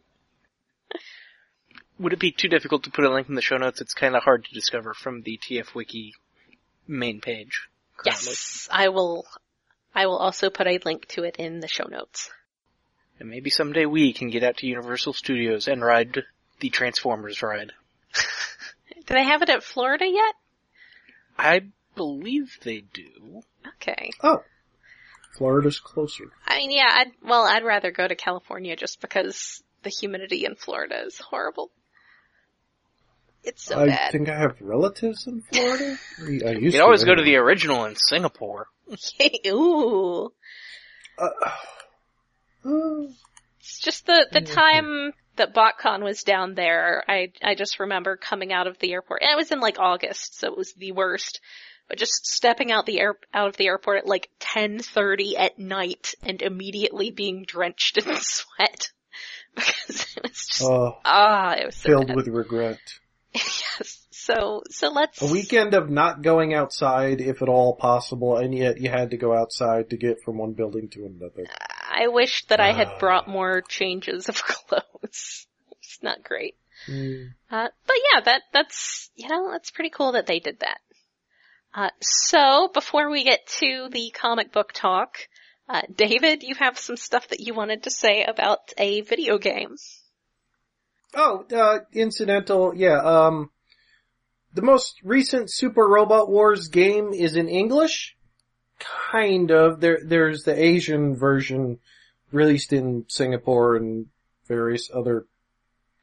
Would 1.99 2.12
it 2.12 2.19
be 2.19 2.31
too 2.33 2.49
difficult 2.49 2.85
to 2.85 2.90
put 2.90 3.05
a 3.05 3.11
link 3.11 3.28
in 3.28 3.35
the 3.35 3.43
show 3.43 3.57
notes? 3.57 3.81
It's 3.81 3.95
kind 3.95 4.14
of 4.14 4.23
hard 4.23 4.45
to 4.45 4.55
discover 4.55 4.95
from 4.95 5.23
the 5.23 5.38
TF 5.38 5.75
Wiki 5.75 6.14
main 6.87 7.21
page. 7.21 7.69
Currently. 7.97 8.28
Yes, 8.28 8.69
I 8.71 8.88
will, 8.88 9.26
I 9.95 10.07
will 10.07 10.17
also 10.17 10.50
put 10.50 10.69
a 10.69 10.78
link 10.85 11.07
to 11.09 11.25
it 11.25 11.37
in 11.37 11.61
the 11.61 11.69
show 11.69 11.87
notes. 11.88 12.31
And 13.19 13.28
maybe 13.28 13.50
someday 13.50 13.85
we 13.85 14.12
can 14.12 14.31
get 14.31 14.45
out 14.45 14.59
to 14.59 14.67
Universal 14.67 15.14
Studios 15.14 15.67
and 15.67 15.85
ride 15.85 16.23
the 16.61 16.71
Transformers 16.71 17.43
ride. 17.43 17.73
Do 19.07 19.14
they 19.14 19.25
have 19.25 19.43
it 19.43 19.50
at 19.50 19.64
Florida 19.64 20.07
yet? 20.07 20.35
I 21.37 21.62
believe 21.97 22.59
they 22.62 22.81
do. 22.81 23.43
Okay. 23.76 24.11
Oh. 24.23 24.43
Florida's 25.37 25.78
closer. 25.81 26.25
I 26.47 26.59
mean, 26.59 26.71
yeah, 26.71 26.90
I'd, 26.90 27.12
well, 27.23 27.45
I'd 27.45 27.64
rather 27.64 27.90
go 27.90 28.07
to 28.07 28.14
California 28.14 28.76
just 28.76 29.00
because 29.00 29.62
the 29.83 29.90
humidity 29.90 30.45
in 30.45 30.55
Florida 30.55 31.05
is 31.07 31.19
horrible. 31.19 31.71
It's 33.49 33.64
so 33.64 33.78
I 33.81 33.87
bad. 33.87 34.12
think 34.12 34.28
I 34.28 34.37
have 34.38 34.57
relatives 34.61 35.26
in 35.26 35.40
Florida. 35.40 35.97
I 36.21 36.50
used 36.50 36.62
You 36.62 36.73
can 36.73 36.81
always 36.83 37.05
go 37.05 37.14
to 37.14 37.23
the 37.23 37.37
original 37.37 37.85
in 37.87 37.97
Singapore. 37.97 38.69
Ooh. 39.47 40.31
Uh, 41.17 41.28
uh, 42.64 43.07
It's 43.61 43.81
just 43.81 44.07
the, 44.07 44.26
the 44.31 44.40
time 44.43 45.12
that 45.37 45.55
BotCon 45.55 46.02
was 46.02 46.23
down 46.25 46.55
there, 46.55 47.02
I, 47.09 47.33
I 47.43 47.55
just 47.55 47.81
remember 47.81 48.17
coming 48.17 48.52
out 48.52 48.67
of 48.67 48.78
the 48.78 48.93
airport, 48.93 49.23
and 49.23 49.31
it 49.31 49.37
was 49.37 49.50
in 49.50 49.61
like 49.61 49.78
August, 49.78 50.38
so 50.38 50.49
it 50.49 50.57
was 50.57 50.75
the 50.75 50.93
worst, 50.93 51.40
but 51.88 51.97
just 51.99 52.26
stepping 52.26 52.71
out 52.71 52.87
the 52.87 53.00
air, 53.00 53.17
out 53.33 53.49
of 53.49 53.57
the 53.57 53.67
airport 53.67 53.99
at 53.99 54.07
like 54.07 54.28
10.30 54.40 55.38
at 55.38 55.59
night 55.59 56.14
and 56.23 56.43
immediately 56.43 57.11
being 57.11 57.45
drenched 57.47 57.97
in 57.99 58.14
sweat. 58.21 58.90
Because 59.55 60.07
it 60.17 60.23
was 60.23 60.47
just, 60.47 60.62
uh, 60.62 60.93
ah, 61.05 61.55
it 61.55 61.67
was 61.67 61.76
so 61.76 61.88
filled 61.88 62.09
bad. 62.09 62.17
with 62.17 62.28
regret. 62.28 62.78
yes. 63.78 64.07
So, 64.11 64.62
so 64.68 64.90
let's, 64.90 65.23
A 65.23 65.33
weekend 65.33 65.75
of 65.75 65.88
not 65.88 66.23
going 66.23 66.52
outside, 66.52 67.21
if 67.21 67.40
at 67.40 67.49
all 67.49 67.75
possible, 67.76 68.37
and 68.37 68.54
yet 68.54 68.78
you 68.80 68.90
had 68.90 69.11
to 69.12 69.16
go 69.16 69.35
outside 69.35 69.90
to 69.90 69.97
get 69.97 70.23
from 70.23 70.38
one 70.38 70.52
building 70.52 70.88
to 70.90 71.07
another. 71.07 71.47
I 71.90 72.09
wish 72.09 72.45
that 72.47 72.61
I 72.61 72.73
had 72.73 72.88
Ah. 72.88 72.99
brought 72.99 73.28
more 73.28 73.62
changes 73.62 74.28
of 74.28 74.42
clothes. 74.42 75.47
It's 75.73 75.99
not 76.02 76.23
great. 76.23 76.57
Mm. 76.87 77.28
Uh, 77.50 77.68
but 77.87 77.97
yeah, 78.12 78.21
that, 78.21 78.42
that's, 78.52 79.11
you 79.16 79.28
know, 79.28 79.50
that's 79.50 79.71
pretty 79.71 79.90
cool 79.90 80.12
that 80.12 80.26
they 80.26 80.40
did 80.40 80.61
that. 80.61 80.78
Uh, 81.75 81.90
so 82.00 82.68
before 82.73 83.11
we 83.11 83.25
get 83.25 83.47
to 83.47 83.88
the 83.90 84.11
comic 84.11 84.52
book 84.52 84.73
talk, 84.73 85.16
uh, 85.68 85.83
David, 85.95 86.42
you 86.42 86.54
have 86.54 86.78
some 86.78 86.97
stuff 86.97 87.28
that 87.28 87.40
you 87.40 87.54
wanted 87.54 87.83
to 87.85 87.90
say 87.90 88.25
about 88.25 88.73
a 88.78 89.02
video 89.02 89.38
game. 89.38 89.76
Oh, 91.15 91.45
uh, 91.55 91.81
incidental, 91.93 92.75
yeah, 92.75 92.99
um, 92.99 93.50
the 94.55 94.62
most 94.62 95.00
recent 95.03 95.50
Super 95.50 95.87
Robot 95.87 96.29
Wars 96.29 96.69
game 96.69 97.12
is 97.12 97.37
in 97.37 97.49
English. 97.49 98.17
Kind 99.11 99.50
of. 99.50 99.81
There, 99.81 100.00
there's 100.05 100.45
the 100.45 100.61
Asian 100.61 101.17
version 101.17 101.79
released 102.33 102.73
in 102.73 103.05
Singapore 103.09 103.77
and 103.77 104.07
various 104.47 104.91
other 104.93 105.27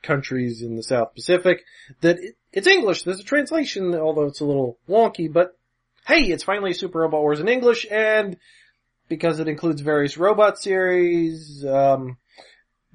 countries 0.02 0.62
in 0.62 0.76
the 0.76 0.84
South 0.84 1.14
Pacific 1.16 1.64
that 2.02 2.18
it, 2.20 2.36
it's 2.54 2.68
English. 2.68 3.04
There's 3.04 3.20
a 3.20 3.24
translation, 3.24 3.96
although 3.96 4.26
it's 4.26 4.40
a 4.40 4.46
little 4.46 4.78
wonky, 4.88 5.32
but 5.32 5.58
hey, 6.06 6.24
it's 6.24 6.44
finally 6.44 6.74
Super 6.74 7.00
Robot 7.00 7.22
Wars 7.22 7.40
in 7.40 7.48
English 7.48 7.86
and 7.90 8.38
because 9.08 9.40
it 9.40 9.48
includes 9.48 9.82
various 9.82 10.18
robot 10.18 10.58
series, 10.58 11.66
um, 11.66 12.18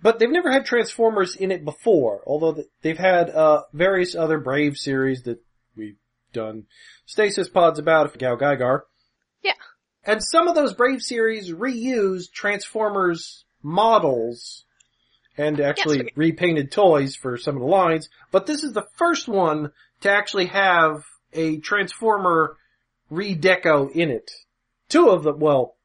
but 0.03 0.19
they've 0.19 0.31
never 0.31 0.51
had 0.51 0.65
Transformers 0.65 1.37
in 1.37 1.51
it 1.51 1.65
before, 1.65 2.23
although 2.27 2.63
they've 2.83 2.99
had, 2.99 3.31
uh, 3.31 3.63
various 3.73 4.15
other 4.15 4.39
Brave 4.39 4.77
series 4.77 5.23
that 5.25 5.43
we've 5.77 5.99
done 6.33 6.65
stasis 7.07 7.49
pods 7.49 7.79
about, 7.79 8.07
if 8.07 8.19
GaoGaiGar. 8.19 8.81
Yeah. 9.43 9.53
And 10.05 10.23
some 10.23 10.49
of 10.49 10.55
those 10.55 10.75
Brave 10.75 11.03
series 11.03 11.51
reuse 11.53 12.31
Transformers 12.33 13.45
models 13.63 14.65
and 15.37 15.61
actually 15.61 15.99
Yes, 15.99 16.09
repainted 16.17 16.71
toys 16.73 17.17
for 17.17 17.37
some 17.37 17.57
of 17.57 17.61
the 17.61 17.69
lines, 17.69 18.09
but 18.31 18.47
this 18.47 18.65
is 18.65 18.73
the 18.73 18.87
first 18.97 19.29
one 19.29 19.73
to 20.03 20.11
actually 20.11 20.47
have 20.47 21.03
a 21.33 21.59
Transformer 21.59 22.57
redeco 23.11 23.91
in 23.91 24.11
it. 24.11 24.31
Two 24.89 25.09
of 25.09 25.23
them, 25.23 25.39
well, 25.39 25.77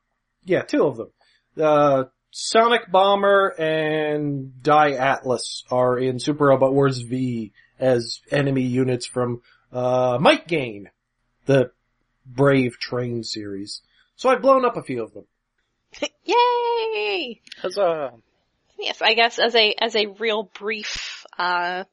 yeah, 0.43 0.61
two 0.61 0.85
of 0.85 0.97
them. 0.97 1.11
Uh, 1.59 2.05
Sonic 2.37 2.91
Bomber 2.91 3.47
and 3.57 4.61
Dai 4.61 4.91
Atlas 4.91 5.63
are 5.71 5.97
in 5.97 6.19
Super 6.19 6.47
Robot 6.47 6.73
Wars 6.73 6.99
V 6.99 7.53
as 7.79 8.19
enemy 8.29 8.63
units 8.63 9.05
from, 9.05 9.41
uh, 9.71 10.17
Might 10.19 10.45
Gaine, 10.45 10.89
the 11.45 11.71
Brave 12.25 12.77
Train 12.77 13.23
series. 13.23 13.81
So 14.17 14.27
I've 14.27 14.41
blown 14.41 14.65
up 14.65 14.75
a 14.75 14.83
few 14.83 15.01
of 15.01 15.13
them. 15.13 15.23
Yay! 16.25 17.39
Huzzah. 17.61 18.11
Yes, 18.77 19.01
I 19.01 19.13
guess 19.13 19.39
as 19.39 19.55
a 19.55 19.73
as 19.79 19.95
a 19.95 20.07
real 20.07 20.43
brief 20.43 21.25
uh, 21.37 21.85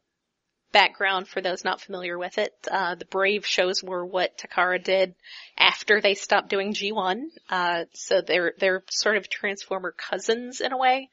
background 0.72 1.28
for 1.28 1.40
those 1.40 1.64
not 1.64 1.80
familiar 1.80 2.18
with 2.18 2.38
it, 2.38 2.54
uh, 2.70 2.94
the 2.94 3.04
Brave 3.04 3.46
shows 3.46 3.82
were 3.82 4.04
what 4.04 4.38
Takara 4.38 4.82
did 4.82 5.14
after 5.56 6.00
they 6.00 6.14
stopped 6.14 6.48
doing 6.48 6.74
G1. 6.74 7.24
Uh, 7.48 7.84
so 7.92 8.20
they're 8.20 8.54
they're 8.58 8.82
sort 8.90 9.16
of 9.16 9.28
Transformer 9.28 9.92
cousins 9.92 10.60
in 10.60 10.72
a 10.72 10.78
way. 10.78 11.10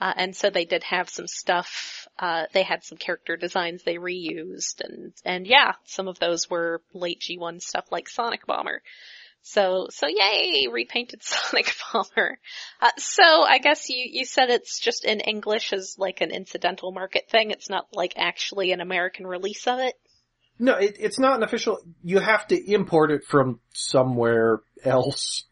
Uh, 0.00 0.12
and 0.16 0.36
so 0.36 0.48
they 0.48 0.64
did 0.64 0.84
have 0.84 1.08
some 1.08 1.26
stuff, 1.26 2.06
uh, 2.20 2.44
they 2.52 2.62
had 2.62 2.84
some 2.84 2.98
character 2.98 3.36
designs 3.36 3.82
they 3.82 3.96
reused 3.96 4.80
and, 4.80 5.12
and 5.24 5.44
yeah, 5.44 5.72
some 5.86 6.06
of 6.06 6.20
those 6.20 6.48
were 6.48 6.80
late 6.94 7.20
G1 7.20 7.60
stuff 7.60 7.86
like 7.90 8.08
Sonic 8.08 8.46
Bomber. 8.46 8.80
So, 9.50 9.86
so 9.90 10.06
yay, 10.08 10.66
repainted 10.70 11.22
Sonic 11.22 11.74
Bomber. 11.92 12.38
Uh, 12.82 12.90
so 12.98 13.22
I 13.24 13.58
guess 13.58 13.88
you, 13.88 14.04
you 14.10 14.24
said 14.26 14.50
it's 14.50 14.78
just 14.78 15.04
in 15.06 15.20
English 15.20 15.72
as 15.72 15.96
like 15.98 16.20
an 16.20 16.30
incidental 16.30 16.92
market 16.92 17.30
thing. 17.30 17.50
It's 17.50 17.70
not 17.70 17.86
like 17.92 18.14
actually 18.16 18.72
an 18.72 18.80
American 18.80 19.26
release 19.26 19.66
of 19.66 19.78
it. 19.78 19.94
No, 20.58 20.74
it, 20.74 20.96
it's 20.98 21.18
not 21.18 21.36
an 21.36 21.44
official, 21.44 21.78
you 22.02 22.18
have 22.18 22.46
to 22.48 22.72
import 22.72 23.10
it 23.10 23.24
from 23.24 23.60
somewhere 23.72 24.60
else. 24.84 25.44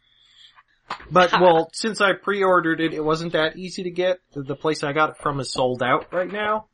But, 1.11 1.33
well, 1.41 1.71
since 1.73 2.01
I 2.01 2.13
pre-ordered 2.13 2.81
it, 2.81 2.93
it 2.93 3.05
wasn't 3.05 3.33
that 3.33 3.57
easy 3.57 3.85
to 3.85 3.91
get. 3.91 4.19
The- 4.35 4.55
place 4.57 4.85
I 4.85 4.93
got 4.93 5.11
it 5.11 5.17
from 5.19 5.41
is 5.41 5.53
sold 5.53 5.83
out 5.83 6.13
right 6.13 6.31
now. 6.31 6.67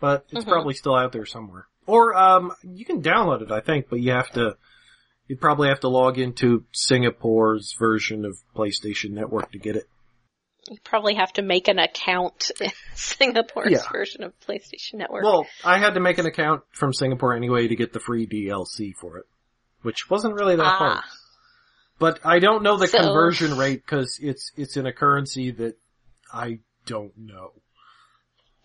But 0.00 0.26
it's 0.30 0.44
Mhm. 0.44 0.48
probably 0.48 0.74
still 0.74 0.94
out 0.94 1.12
there 1.12 1.26
somewhere. 1.26 1.66
Or, 1.86 2.14
um, 2.16 2.52
you 2.62 2.84
can 2.84 3.02
download 3.02 3.42
it, 3.42 3.50
I 3.50 3.60
think, 3.60 3.88
but 3.88 4.00
you 4.00 4.12
have 4.12 4.30
to, 4.32 4.56
you 5.30 5.36
probably 5.36 5.68
have 5.68 5.78
to 5.78 5.88
log 5.88 6.18
into 6.18 6.64
Singapore's 6.72 7.76
version 7.78 8.24
of 8.24 8.36
PlayStation 8.56 9.10
Network 9.10 9.52
to 9.52 9.58
get 9.58 9.76
it. 9.76 9.88
You 10.68 10.76
probably 10.82 11.14
have 11.14 11.32
to 11.34 11.42
make 11.42 11.68
an 11.68 11.78
account 11.78 12.50
in 12.60 12.70
Singapore's 12.96 13.70
Yeah. 13.70 13.88
version 13.92 14.24
of 14.24 14.32
PlayStation 14.40 14.94
Network. 14.94 15.22
Well, 15.22 15.46
I 15.64 15.78
had 15.78 15.94
to 15.94 16.00
make 16.00 16.18
an 16.18 16.26
account 16.26 16.62
from 16.72 16.92
Singapore 16.92 17.34
anyway 17.36 17.68
to 17.68 17.76
get 17.76 17.92
the 17.92 18.00
free 18.00 18.26
DLC 18.26 18.92
for 19.00 19.18
it. 19.18 19.26
Which 19.82 20.10
wasn't 20.10 20.34
really 20.34 20.56
that 20.56 20.64
hard. 20.64 20.98
ah, 20.98 21.08
But 22.00 22.18
I 22.26 22.40
don't 22.40 22.64
know 22.64 22.76
the 22.76 22.88
So- 22.88 22.98
conversion 22.98 23.56
rate 23.56 23.84
because 23.86 24.18
it's 24.20 24.50
it's 24.56 24.76
in 24.76 24.84
a 24.86 24.92
currency 24.92 25.52
that 25.52 25.76
I 26.32 26.58
don't 26.86 27.16
know. 27.16 27.52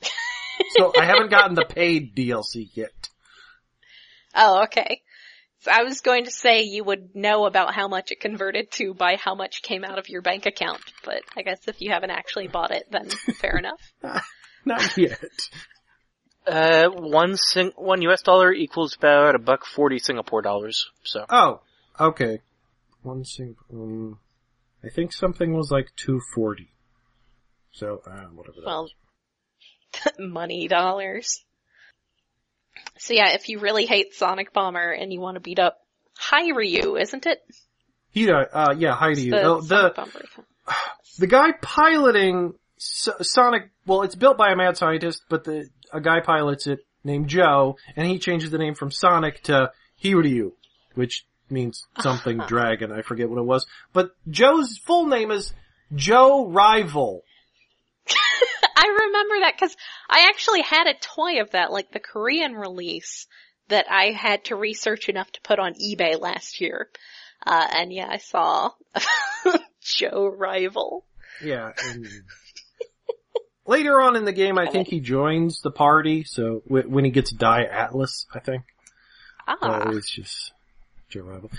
so 0.77 0.91
I 0.99 1.05
haven't 1.05 1.29
gotten 1.29 1.53
the 1.55 1.65
paid 1.65 2.15
DLC 2.15 2.69
yet. 2.73 3.09
oh, 4.33 4.63
okay. 4.63 5.01
So 5.65 5.71
I 5.71 5.81
was 5.81 6.01
going 6.01 6.25
to 6.25 6.31
say 6.31 6.61
you 6.61 6.83
would 6.83 7.15
know 7.15 7.47
about 7.47 7.73
how 7.73 7.87
much 7.87 8.11
it 8.11 8.19
converted 8.19 8.69
to 8.73 8.93
by 8.93 9.15
how 9.15 9.33
much 9.33 9.63
came 9.63 9.83
out 9.83 9.97
of 9.97 10.09
your 10.09 10.21
bank 10.21 10.45
account, 10.45 10.83
but 11.03 11.23
I 11.35 11.41
guess 11.41 11.67
if 11.67 11.81
you 11.81 11.89
haven't 11.91 12.11
actually 12.11 12.47
bought 12.47 12.69
it, 12.69 12.83
then 12.91 13.09
fair 13.09 13.57
enough. 13.57 13.81
Not 14.65 14.95
yet. 14.95 15.17
Uh, 16.45 16.89
one 16.89 17.35
sing- 17.35 17.71
one 17.77 18.03
US 18.03 18.21
dollar 18.21 18.53
equals 18.53 18.95
about 18.95 19.33
a 19.33 19.39
buck 19.39 19.65
forty 19.65 19.97
Singapore 19.97 20.43
dollars. 20.43 20.85
So 21.03 21.25
Oh, 21.31 21.61
okay. 21.99 22.41
One 23.01 23.25
sing. 23.25 23.55
Um, 23.73 24.19
I 24.83 24.89
think 24.89 25.13
something 25.13 25.51
was 25.55 25.71
like 25.71 25.87
two 25.95 26.21
forty. 26.35 26.69
So 27.71 28.03
uh, 28.05 28.25
whatever. 28.35 28.57
That 28.59 28.65
Well, 28.67 28.83
was. 28.83 30.11
money 30.19 30.67
dollars. 30.67 31.43
So 32.97 33.13
yeah, 33.13 33.33
if 33.33 33.49
you 33.49 33.59
really 33.59 33.85
hate 33.85 34.13
Sonic 34.13 34.53
Bomber 34.53 34.91
and 34.91 35.11
you 35.13 35.19
want 35.19 35.35
to 35.35 35.41
beat 35.41 35.59
up 35.59 35.77
Hiryu, 36.19 36.99
isn't 37.01 37.25
it? 37.25 37.41
Yeah, 38.13 38.43
uh, 38.53 38.75
yeah. 38.77 38.95
Hi 38.95 39.13
to. 39.13 39.29
The 39.29 39.43
Oh, 39.43 39.61
the 39.61 39.93
Sonic 39.93 39.95
Bomber. 39.95 40.25
the 41.19 41.27
guy 41.27 41.51
piloting 41.61 42.53
S- 42.77 43.09
Sonic, 43.21 43.69
well, 43.85 44.01
it's 44.03 44.15
built 44.15 44.37
by 44.37 44.51
a 44.51 44.55
mad 44.55 44.77
scientist, 44.77 45.23
but 45.29 45.43
the 45.43 45.69
a 45.93 46.01
guy 46.01 46.19
pilots 46.21 46.67
it 46.67 46.79
named 47.03 47.27
Joe, 47.27 47.77
and 47.95 48.07
he 48.07 48.17
changes 48.19 48.51
the 48.51 48.57
name 48.57 48.75
from 48.75 48.91
Sonic 48.91 49.43
to 49.43 49.71
Hiryu, 50.03 50.51
which 50.95 51.25
means 51.49 51.85
something 51.99 52.39
Uh-huh. 52.39 52.47
dragon. 52.47 52.91
I 52.91 53.01
forget 53.01 53.29
what 53.29 53.37
it 53.39 53.45
was. 53.45 53.65
But 53.93 54.11
Joe's 54.29 54.77
full 54.77 55.05
name 55.07 55.31
is 55.31 55.53
Joe 55.93 56.47
Rival. 56.47 57.23
I 58.85 59.05
remember 59.05 59.35
that 59.41 59.53
because 59.55 59.75
I 60.09 60.27
actually 60.29 60.61
had 60.61 60.85
a 60.87 60.93
toy 60.93 61.41
of 61.41 61.51
that, 61.51 61.71
like 61.71 61.91
the 61.91 61.99
Korean 61.99 62.53
release 62.53 63.25
that 63.69 63.87
I 63.89 64.11
had 64.11 64.45
to 64.45 64.55
research 64.55 65.09
enough 65.09 65.31
to 65.31 65.41
put 65.41 65.57
on 65.57 65.73
eBay 65.73 66.19
last 66.19 66.61
year. 66.61 66.89
Uh, 67.45 67.67
and 67.77 67.91
yeah, 67.91 68.07
I 68.09 68.17
saw 68.17 68.71
Joe 69.81 70.27
Rival. 70.27 71.05
Yeah. 71.43 71.71
and- 71.87 72.07
Later 73.67 73.99
on 73.99 74.15
in 74.15 74.25
the 74.25 74.31
game, 74.31 74.59
I 74.59 74.67
think 74.69 74.87
he 74.87 74.99
joins 74.99 75.61
the 75.61 75.71
party. 75.71 76.23
So 76.23 76.61
w- 76.67 76.87
when 76.87 77.03
he 77.03 77.09
gets 77.09 77.31
Dai 77.31 77.63
Atlas, 77.63 78.27
I 78.31 78.39
think. 78.39 78.63
Ah, 79.47 79.57
Uh, 79.59 79.91
it's 79.97 80.09
just 80.11 80.51
Joe 81.09 81.21
Rival. 81.21 81.49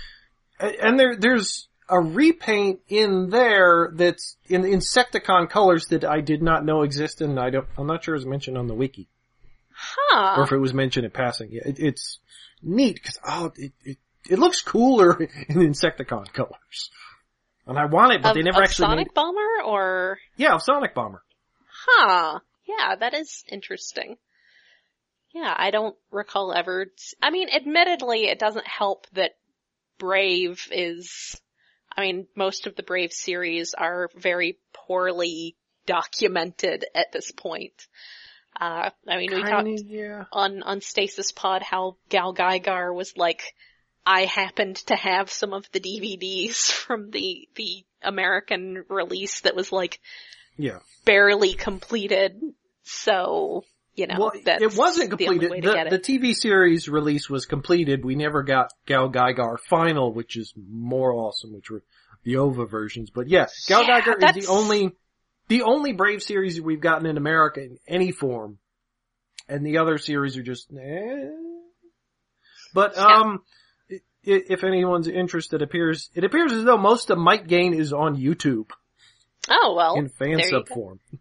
And, 0.61 0.75
and 0.77 1.01
there, 1.01 1.17
there's 1.17 1.67
a 1.89 2.01
repaint 2.01 2.81
in 2.89 3.31
there 3.31 3.91
that's 3.95 4.37
in 4.47 4.63
Insecticon 4.63 5.49
colors 5.49 5.87
that 5.87 6.05
I 6.05 6.21
did 6.21 6.43
not 6.43 6.65
know 6.65 6.83
existed, 6.83 7.29
and 7.29 7.39
I 7.39 7.51
don't, 7.51 7.67
I'm 7.79 7.87
not 7.87 8.05
sure 8.05 8.15
it 8.15 8.19
was 8.19 8.27
mentioned 8.27 8.59
on 8.59 8.67
the 8.67 8.75
wiki, 8.75 9.09
or 10.15 10.43
if 10.43 10.53
it 10.53 10.59
was 10.59 10.75
mentioned 10.75 11.05
in 11.05 11.11
passing. 11.11 11.51
Yeah, 11.53 11.63
It, 11.67 11.79
it's 11.79 12.19
neat, 12.63 12.95
because, 12.95 13.19
oh, 13.27 13.53
it, 13.57 13.73
it, 13.85 13.99
it 14.29 14.39
looks 14.39 14.63
cooler 14.63 15.21
in 15.49 15.57
Insecticon 15.57 16.33
colors. 16.33 16.91
And 17.67 17.79
I 17.79 17.87
want 17.87 18.13
it, 18.13 18.23
but 18.23 18.31
Of, 18.31 18.35
they 18.37 18.43
never 18.43 18.63
actually 18.63 18.87
Sonic 18.87 19.09
made 19.09 19.15
Bomber 19.15 19.63
or? 19.65 20.19
Yeah, 20.37 20.59
Sonic 20.59 20.95
Bomber. 20.95 21.23
Huh. 21.69 22.41
Yeah, 22.67 22.97
that 22.97 23.15
is 23.15 23.45
interesting. 23.49 24.17
Yeah, 25.33 25.55
I 25.57 25.71
don't 25.71 25.97
recall 26.11 26.53
ever. 26.53 26.87
I 27.21 27.31
mean, 27.31 27.49
admittedly, 27.49 28.27
it 28.27 28.39
doesn't 28.39 28.67
help 28.67 29.07
that 29.13 29.33
Brave 29.99 30.69
is. 30.71 31.41
I 31.97 32.03
mean, 32.03 32.27
most 32.35 32.67
of 32.67 32.77
the 32.77 32.83
Brave 32.83 33.13
series 33.13 33.75
are 33.75 34.11
very 34.15 34.59
poorly 34.73 35.57
documented 35.87 36.85
at 36.95 37.13
this 37.13 37.31
point. 37.33 37.73
Uh, 38.59 38.91
I 39.09 39.17
mean, 39.17 39.35
we 39.35 39.43
talked 39.43 39.67
Kinda, 39.67 39.83
yeah. 39.85 40.25
on 40.33 40.63
on 40.63 40.81
Stasis 40.81 41.33
Pod 41.33 41.63
how 41.63 41.97
GaoGaiGar 42.11 42.95
was 42.95 43.17
like, 43.17 43.55
I 44.05 44.25
happened 44.25 44.77
to 44.87 44.97
have 44.97 45.31
some 45.31 45.53
of 45.53 45.71
the 45.73 45.81
DVDs 45.81 46.71
from 46.73 47.11
the 47.11 47.49
the 47.55 47.85
American 48.03 48.85
release 48.89 49.41
that 49.43 49.57
was 49.57 49.73
like 49.73 50.01
Yeah. 50.57 50.79
barely 51.05 51.55
completed, 51.55 52.41
so 52.85 53.65
you 53.97 54.07
know 54.07 54.17
well, 54.19 54.33
that's 54.45 54.63
it 54.63 54.77
wasn't 54.77 55.11
completed. 55.11 55.51
to 55.51 55.61
The, 55.91 55.91
the. 55.91 55.99
TV 55.99 56.35
series 56.35 56.89
release 56.89 57.29
was 57.29 57.47
completed. 57.47 58.05
We 58.05 58.15
never 58.15 58.43
got 58.43 58.71
GaoGaiGar 58.87 59.59
Final, 59.69 60.13
which 60.13 60.37
is 60.37 60.53
more 60.57 61.13
awesome, 61.13 61.53
which 61.55 61.71
were 61.71 61.83
the 62.23 62.37
OVA 62.37 62.67
versions. 62.67 63.11
But 63.11 63.29
yeah, 63.29 63.47
Gal 63.67 63.85
Yeah, 63.85 64.01
Gaigar 64.01 64.37
is 64.37 64.47
the 64.47 64.53
only, 64.53 64.91
the 65.49 65.63
only 65.63 65.93
Brave 65.93 66.23
series 66.23 66.61
we've 66.61 66.81
gotten 66.81 67.07
in 67.07 67.17
America 67.17 67.63
in 67.63 67.79
any 67.89 68.13
form. 68.13 68.59
And 69.49 69.65
the 69.65 69.79
other 69.79 69.97
series 69.99 70.37
are 70.37 70.43
just, 70.43 70.69
eh. 70.73 71.29
But 72.75 72.95
Yeah. 72.97 73.05
um, 73.07 73.43
i- 73.91 74.01
if 74.25 74.65
anyone's 74.65 75.09
interested, 75.09 75.63
appears 75.63 76.11
it 76.15 76.25
appears 76.25 76.53
as 76.53 76.65
though 76.65 76.77
most 76.79 77.11
of 77.11 77.19
Might 77.19 77.47
Gaine 77.47 77.75
is 77.75 77.93
on 77.93 78.17
YouTube 78.17 78.71
Oh 79.49 79.75
well. 79.77 79.95
in 79.95 80.09
fan 80.09 80.43
sub 80.43 80.67
go. 80.69 80.99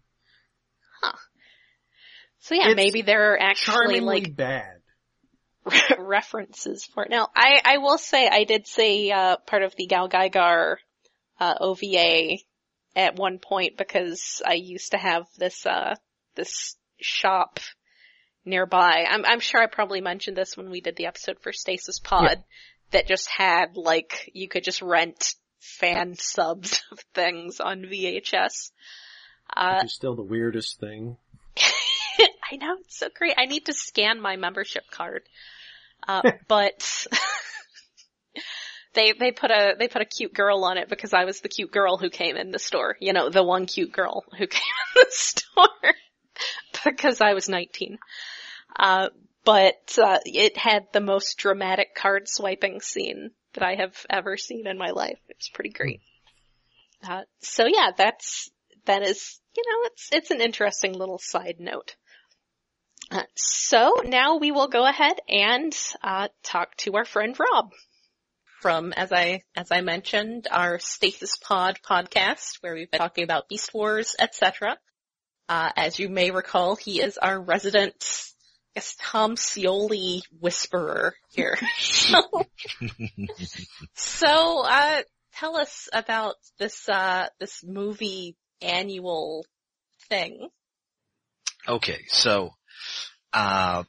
So 2.46 2.54
yeah, 2.54 2.68
It's 2.68 2.76
maybe 2.76 3.02
there 3.02 3.32
are 3.32 3.42
actually 3.42 3.98
like 3.98 4.36
bad. 4.36 4.76
references 5.98 6.84
for 6.84 7.02
it. 7.02 7.10
Now, 7.10 7.26
I, 7.34 7.60
I 7.64 7.78
will 7.78 7.98
say 7.98 8.28
I 8.28 8.44
did 8.44 8.68
say 8.68 9.10
uh, 9.10 9.38
part 9.38 9.64
of 9.64 9.74
the 9.74 9.88
GaoGaiGar 9.88 10.76
uh, 11.40 11.54
OVA 11.60 12.36
at 12.94 13.16
one 13.16 13.40
point 13.40 13.76
because 13.76 14.42
I 14.46 14.54
used 14.54 14.92
to 14.92 14.96
have 14.96 15.26
this 15.36 15.66
uh, 15.66 15.96
this 16.36 16.76
shop 17.00 17.58
nearby. 18.44 19.04
I'm 19.10 19.24
I'm 19.24 19.40
sure 19.40 19.60
I 19.60 19.66
probably 19.66 20.00
mentioned 20.00 20.36
this 20.36 20.56
when 20.56 20.70
we 20.70 20.80
did 20.80 20.94
the 20.94 21.06
episode 21.06 21.40
for 21.40 21.52
Stasis 21.52 21.98
Pod 21.98 22.44
that 22.92 23.08
just 23.08 23.28
had 23.28 23.76
like 23.76 24.30
you 24.34 24.48
could 24.48 24.62
just 24.62 24.82
rent 24.82 25.34
fan 25.58 26.14
subs 26.14 26.84
of 26.92 27.00
things 27.12 27.58
on 27.58 27.82
VHS. 27.82 28.70
Uh, 29.52 29.78
Which 29.78 29.86
is 29.86 29.94
still 29.94 30.14
the 30.14 30.22
weirdest 30.22 30.78
thing. 30.78 31.16
I 32.50 32.56
know 32.56 32.76
it's 32.80 32.98
so 32.98 33.08
great. 33.14 33.34
I 33.36 33.46
need 33.46 33.66
to 33.66 33.72
scan 33.72 34.20
my 34.20 34.36
membership 34.36 34.84
card, 34.90 35.22
uh, 36.06 36.22
but 36.48 37.06
they 38.94 39.12
they 39.12 39.32
put 39.32 39.50
a 39.50 39.74
they 39.78 39.88
put 39.88 40.02
a 40.02 40.06
cute 40.06 40.34
girl 40.34 40.64
on 40.64 40.78
it 40.78 40.88
because 40.88 41.12
I 41.12 41.24
was 41.24 41.40
the 41.40 41.48
cute 41.48 41.70
girl 41.70 41.96
who 41.96 42.10
came 42.10 42.36
in 42.36 42.50
the 42.50 42.58
store. 42.58 42.96
You 43.00 43.12
know, 43.12 43.30
the 43.30 43.42
one 43.42 43.66
cute 43.66 43.92
girl 43.92 44.24
who 44.30 44.46
came 44.46 44.60
in 44.96 45.02
the 45.02 45.06
store 45.10 45.94
because 46.84 47.20
I 47.20 47.34
was 47.34 47.48
19. 47.48 47.98
Uh, 48.78 49.08
but 49.44 49.98
uh, 50.02 50.18
it 50.24 50.56
had 50.56 50.86
the 50.92 51.00
most 51.00 51.38
dramatic 51.38 51.94
card 51.94 52.28
swiping 52.28 52.80
scene 52.80 53.30
that 53.54 53.62
I 53.62 53.76
have 53.76 53.94
ever 54.10 54.36
seen 54.36 54.66
in 54.66 54.76
my 54.76 54.90
life. 54.90 55.18
It 55.28 55.36
was 55.38 55.48
pretty 55.52 55.70
great. 55.70 56.00
Uh, 57.06 57.22
so 57.40 57.66
yeah, 57.66 57.90
that's 57.96 58.50
that 58.86 59.02
is 59.02 59.38
you 59.56 59.62
know 59.66 59.86
it's 59.86 60.08
it's 60.12 60.30
an 60.30 60.40
interesting 60.40 60.92
little 60.92 61.18
side 61.18 61.56
note. 61.58 61.94
Uh, 63.10 63.22
so 63.36 64.02
now 64.04 64.36
we 64.36 64.50
will 64.50 64.68
go 64.68 64.84
ahead 64.84 65.16
and 65.28 65.76
uh, 66.02 66.28
talk 66.42 66.76
to 66.76 66.96
our 66.96 67.04
friend 67.04 67.38
Rob 67.38 67.70
from, 68.60 68.92
as 68.94 69.12
I 69.12 69.42
as 69.54 69.70
I 69.70 69.80
mentioned, 69.80 70.48
our 70.50 70.80
Stasis 70.80 71.36
Pod 71.36 71.78
podcast, 71.88 72.56
where 72.60 72.74
we've 72.74 72.90
been 72.90 72.98
talking 72.98 73.22
about 73.22 73.48
Beast 73.48 73.72
Wars, 73.72 74.16
etc. 74.18 74.76
Uh, 75.48 75.70
as 75.76 76.00
you 76.00 76.08
may 76.08 76.32
recall, 76.32 76.74
he 76.74 77.00
is 77.00 77.16
our 77.16 77.40
resident, 77.40 77.94
I 77.94 78.80
guess, 78.80 78.96
Tom 79.00 79.36
Scioli 79.36 80.22
whisperer 80.40 81.14
here. 81.30 81.56
so, 81.78 82.22
so 83.94 84.64
uh, 84.66 85.02
tell 85.36 85.56
us 85.56 85.88
about 85.92 86.34
this 86.58 86.88
uh, 86.88 87.28
this 87.38 87.62
movie 87.64 88.36
annual 88.60 89.46
thing. 90.08 90.48
Okay, 91.68 92.00
so 92.08 92.55
uh, 93.32 93.84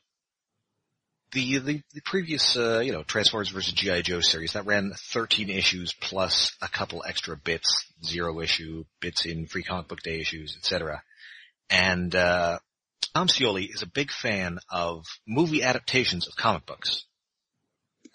the, 1.34 1.60
the 1.60 1.82
the 1.94 2.02
previous 2.06 2.56
uh, 2.56 2.80
you 2.80 2.92
know 2.92 3.04
Transformers 3.04 3.50
versus 3.50 3.74
GI 3.74 4.02
Joe 4.04 4.22
series 4.22 4.54
that 4.54 4.66
ran 4.66 4.94
13 5.12 5.50
issues 5.50 5.94
plus 5.94 6.56
a 6.62 6.68
couple 6.68 7.04
extra 7.06 7.36
bits, 7.36 7.86
zero 8.04 8.40
issue 8.42 8.86
bits 9.02 9.26
in 9.26 9.46
Free 9.48 9.64
Comic 9.64 9.88
Book 9.88 10.02
Day 10.02 10.20
issues, 10.20 10.56
etc. 10.58 11.02
And 11.70 12.16
uh, 12.16 12.60
Tom 13.14 13.28
Scioli 13.28 13.68
is 13.74 13.82
a 13.82 13.88
big 13.88 14.12
fan 14.12 14.60
of 14.72 15.04
movie 15.28 15.64
adaptations 15.64 16.28
of 16.28 16.36
comic 16.36 16.66
books. 16.66 17.06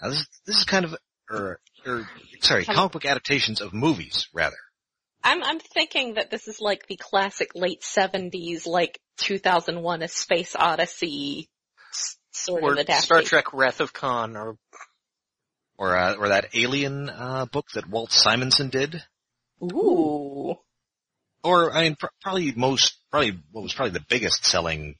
Now 0.01 0.09
this 0.09 0.21
is, 0.21 0.29
this 0.47 0.57
is 0.59 0.65
kind 0.65 0.85
of 0.85 0.97
or 1.31 1.61
or 1.87 2.09
sorry, 2.41 2.65
Comic- 2.65 2.77
comic 2.77 2.93
book 2.93 3.05
adaptations 3.05 3.61
of 3.61 3.75
movies 3.75 4.29
rather. 4.33 4.57
I'm 5.25 5.43
I'm 5.43 5.61
thinking 5.61 6.15
that 6.15 6.31
this 6.31 6.49
is 6.49 6.61
like 6.61 6.87
the 6.87 6.97
classic 6.97 7.51
late 7.55 7.85
seventies, 7.85 8.67
like 8.67 8.99
2001: 9.23 10.03
A 10.03 10.09
Space 10.09 10.55
Odyssey 10.57 11.49
sort 12.33 12.63
Or 12.63 12.73
of 12.73 12.79
adaptation. 12.79 13.03
Star 13.03 13.23
Trek 13.23 13.53
Wrath 13.53 13.81
of 13.81 13.93
Khan, 13.93 14.37
or 14.37 14.57
Or 15.79 15.97
uh, 15.97 16.15
or 16.15 16.29
that 16.29 16.55
Alien 16.55 17.09
uh, 17.09 17.47
book 17.47 17.67
that 17.75 17.89
Walt 17.89 18.13
Simonson 18.13 18.69
did. 18.69 19.03
Ooh, 19.63 20.57
or 21.45 21.73
I 21.73 21.83
mean, 21.85 21.97
pr- 21.97 22.07
probably 22.21 22.53
most, 22.53 22.97
probably 23.11 23.39
what 23.53 23.63
was 23.63 23.75
probably 23.75 23.93
the 23.93 24.05
biggest 24.09 24.45
selling 24.45 24.97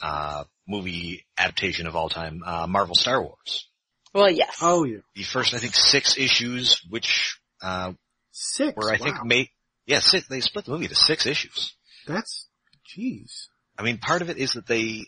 uh, 0.00 0.44
movie 0.68 1.24
adaptation 1.38 1.86
of 1.86 1.96
all 1.96 2.08
time, 2.08 2.42
uh, 2.44 2.66
Marvel 2.66 2.94
Star 2.94 3.22
Wars. 3.22 3.68
well, 4.14 4.30
yes. 4.30 4.58
Oh 4.62 4.84
yeah. 4.84 4.98
The 5.14 5.22
first, 5.22 5.54
I 5.54 5.58
think, 5.58 5.74
six 5.74 6.18
issues, 6.18 6.80
which 6.88 7.38
uh, 7.62 7.92
Six. 8.32 8.76
were 8.76 8.92
I 8.92 8.98
think 8.98 9.16
wow. 9.18 9.24
made, 9.24 9.48
yeah, 9.86 10.00
they 10.28 10.40
split 10.40 10.64
the 10.66 10.72
movie 10.72 10.88
to 10.88 10.94
six 10.94 11.26
issues. 11.26 11.74
That's, 12.06 12.48
jeez. 12.96 13.46
I 13.78 13.82
mean, 13.82 13.98
part 13.98 14.22
of 14.22 14.30
it 14.30 14.38
is 14.38 14.52
that 14.52 14.66
they 14.66 15.06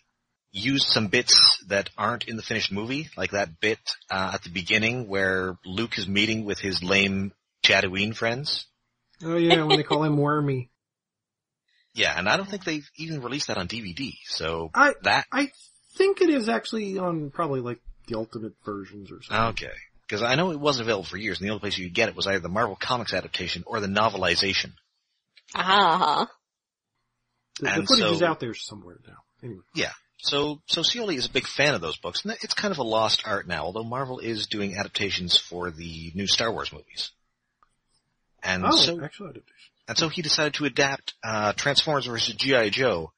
used 0.50 0.86
some 0.86 1.08
bits 1.08 1.62
that 1.68 1.90
aren't 1.96 2.24
in 2.24 2.36
the 2.36 2.42
finished 2.42 2.72
movie, 2.72 3.08
like 3.16 3.32
that 3.32 3.60
bit 3.60 3.78
uh, 4.10 4.32
at 4.34 4.42
the 4.42 4.50
beginning 4.50 5.08
where 5.08 5.56
Luke 5.64 5.98
is 5.98 6.08
meeting 6.08 6.44
with 6.44 6.58
his 6.58 6.82
lame 6.82 7.32
Tatooine 7.62 8.14
friends. 8.14 8.66
Oh 9.22 9.36
yeah, 9.36 9.64
when 9.64 9.76
they 9.76 9.82
call 9.82 10.04
him 10.04 10.16
Wormy. 10.16 10.70
Yeah, 11.94 12.16
and 12.16 12.28
I 12.28 12.36
don't 12.36 12.48
think 12.48 12.62
they've 12.62 12.88
even 12.96 13.22
released 13.22 13.48
that 13.48 13.56
on 13.56 13.66
DVD. 13.66 14.12
So 14.26 14.70
I 14.72 14.92
that 15.02 15.26
I 15.32 15.50
think 15.96 16.20
it 16.20 16.28
is 16.28 16.48
actually 16.48 16.96
on 16.96 17.30
probably 17.30 17.60
like 17.60 17.80
the 18.06 18.16
ultimate 18.16 18.52
versions 18.64 19.10
or 19.10 19.20
something. 19.22 19.64
Okay. 19.66 19.76
Because 20.06 20.22
I 20.22 20.36
know 20.36 20.52
it 20.52 20.60
wasn't 20.60 20.86
available 20.86 21.06
for 21.06 21.16
years, 21.16 21.40
and 21.40 21.48
the 21.48 21.50
only 21.50 21.60
place 21.60 21.76
you 21.76 21.86
could 21.86 21.94
get 21.94 22.08
it 22.08 22.14
was 22.14 22.28
either 22.28 22.38
the 22.38 22.48
Marvel 22.48 22.76
Comics 22.76 23.12
adaptation 23.12 23.64
or 23.66 23.80
the 23.80 23.88
novelization. 23.88 24.72
Ah, 25.56 26.20
The, 26.22 26.32
the 27.58 27.70
and 27.70 27.86
footage 27.86 28.04
so- 28.04 28.12
is 28.12 28.22
out 28.22 28.40
there 28.40 28.54
somewhere 28.54 28.98
now. 29.06 29.16
Anyway. 29.42 29.62
So, 30.20 30.60
so 30.66 30.80
Scioli 30.80 31.14
is 31.16 31.26
a 31.26 31.30
big 31.30 31.46
fan 31.46 31.74
of 31.76 31.80
those 31.80 31.96
books, 31.96 32.24
and 32.24 32.36
it's 32.42 32.52
kind 32.52 32.72
of 32.72 32.78
a 32.78 32.82
lost 32.82 33.22
art 33.24 33.46
now, 33.46 33.62
although 33.62 33.84
Marvel 33.84 34.18
is 34.18 34.48
doing 34.48 34.76
adaptations 34.76 35.38
for 35.38 35.70
the 35.70 36.10
new 36.12 36.26
Star 36.26 36.50
Wars 36.52 36.72
movies. 36.72 37.12
And 38.42 38.64
Oh, 38.66 38.70
so, 38.76 39.00
actual 39.00 39.28
adaptation. 39.28 39.70
and 39.86 39.96
so 39.96 40.08
he 40.08 40.22
decided 40.22 40.54
to 40.54 40.64
adapt, 40.64 41.14
uh, 41.22 41.52
Transformers 41.52 42.06
vs. 42.06 42.34
G.I. 42.34 42.70
Joe, 42.70 43.12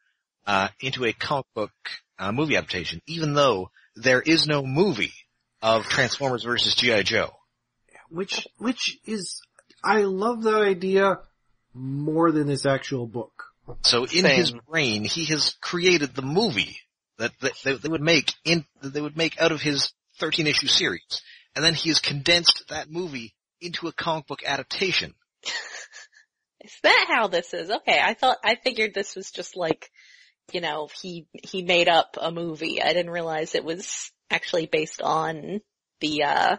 uh, 0.47 0.69
into 0.81 1.07
a 1.07 1.15
comic 1.15 1.47
book, 1.55 1.73
uh, 2.19 2.33
movie 2.33 2.57
adaptation, 2.57 3.01
even 3.07 3.33
though 3.33 3.71
there 3.97 4.21
is 4.21 4.47
no 4.47 4.63
movie 4.63 5.15
of 5.63 5.85
Transformers 5.87 6.45
vs. 6.45 6.75
G.I. 6.75 7.03
Joe. 7.03 7.31
Which, 8.11 8.47
which 8.59 8.99
is, 9.07 9.41
I 9.83 10.03
love 10.03 10.43
that 10.43 10.61
idea 10.61 11.21
more 11.73 12.31
than 12.31 12.47
this 12.47 12.67
actual 12.67 13.07
book. 13.07 13.40
So 13.83 14.05
in 14.05 14.25
Same. 14.25 14.37
his 14.37 14.53
brain, 14.69 15.05
he 15.05 15.25
has 15.27 15.57
created 15.61 16.15
the 16.15 16.23
movie 16.23 16.79
that, 17.19 17.33
that 17.41 17.53
they, 17.65 17.75
they 17.75 17.89
would 17.89 18.01
make 18.01 18.33
in 18.45 18.65
that 18.83 18.93
they 18.93 19.01
would 19.01 19.17
make 19.17 19.41
out 19.41 19.53
of 19.53 19.61
his 19.61 19.93
13 20.19 20.47
issue 20.47 20.67
series, 20.67 21.23
and 21.55 21.65
then 21.65 21.75
he 21.75 21.89
has 21.89 22.01
condensed 22.01 22.65
that 22.69 22.91
movie 22.91 23.35
into 23.61 23.89
a 23.89 23.93
comic 23.93 24.27
book 24.27 24.43
adaptation. 24.45 25.15
is 26.65 26.73
that 26.83 27.07
how 27.09 27.29
this 27.29 27.55
is? 27.55 27.71
Okay, 27.71 27.99
I 28.03 28.15
thought 28.15 28.39
I 28.45 28.57
figured 28.57 28.95
this 28.95 29.17
was 29.17 29.31
just 29.31 29.57
like, 29.57 29.91
you 30.53 30.61
know, 30.61 30.89
he 31.01 31.27
he 31.33 31.63
made 31.63 31.89
up 31.89 32.17
a 32.21 32.31
movie. 32.31 32.83
I 32.83 32.93
didn't 32.93 33.13
realize 33.13 33.55
it 33.55 33.65
was 33.65 34.11
actually 34.31 34.67
based 34.67 35.03
on 35.03 35.61
the 36.01 36.25
uh 36.25 36.57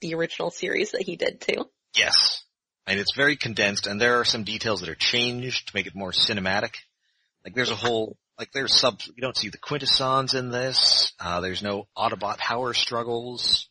the 0.00 0.14
original 0.14 0.50
series 0.50 0.92
that 0.92 1.02
he 1.02 1.16
did 1.16 1.40
too. 1.40 1.64
Yes, 1.96 2.43
and 2.86 3.00
it's 3.00 3.14
very 3.14 3.36
condensed, 3.36 3.86
and 3.86 4.00
there 4.00 4.20
are 4.20 4.24
some 4.24 4.44
details 4.44 4.80
that 4.80 4.88
are 4.88 4.94
changed 4.94 5.68
to 5.68 5.76
make 5.76 5.86
it 5.86 5.94
more 5.94 6.12
cinematic. 6.12 6.74
Like 7.44 7.54
there's 7.54 7.70
a 7.70 7.76
whole 7.76 8.16
like 8.38 8.52
there's 8.52 8.74
sub 8.74 9.00
you 9.14 9.20
don't 9.20 9.36
see 9.36 9.48
the 9.48 9.58
quintessons 9.58 10.34
in 10.34 10.50
this. 10.50 11.12
Uh, 11.20 11.40
there's 11.40 11.62
no 11.62 11.86
Autobot 11.96 12.38
power 12.38 12.74
struggles. 12.74 13.68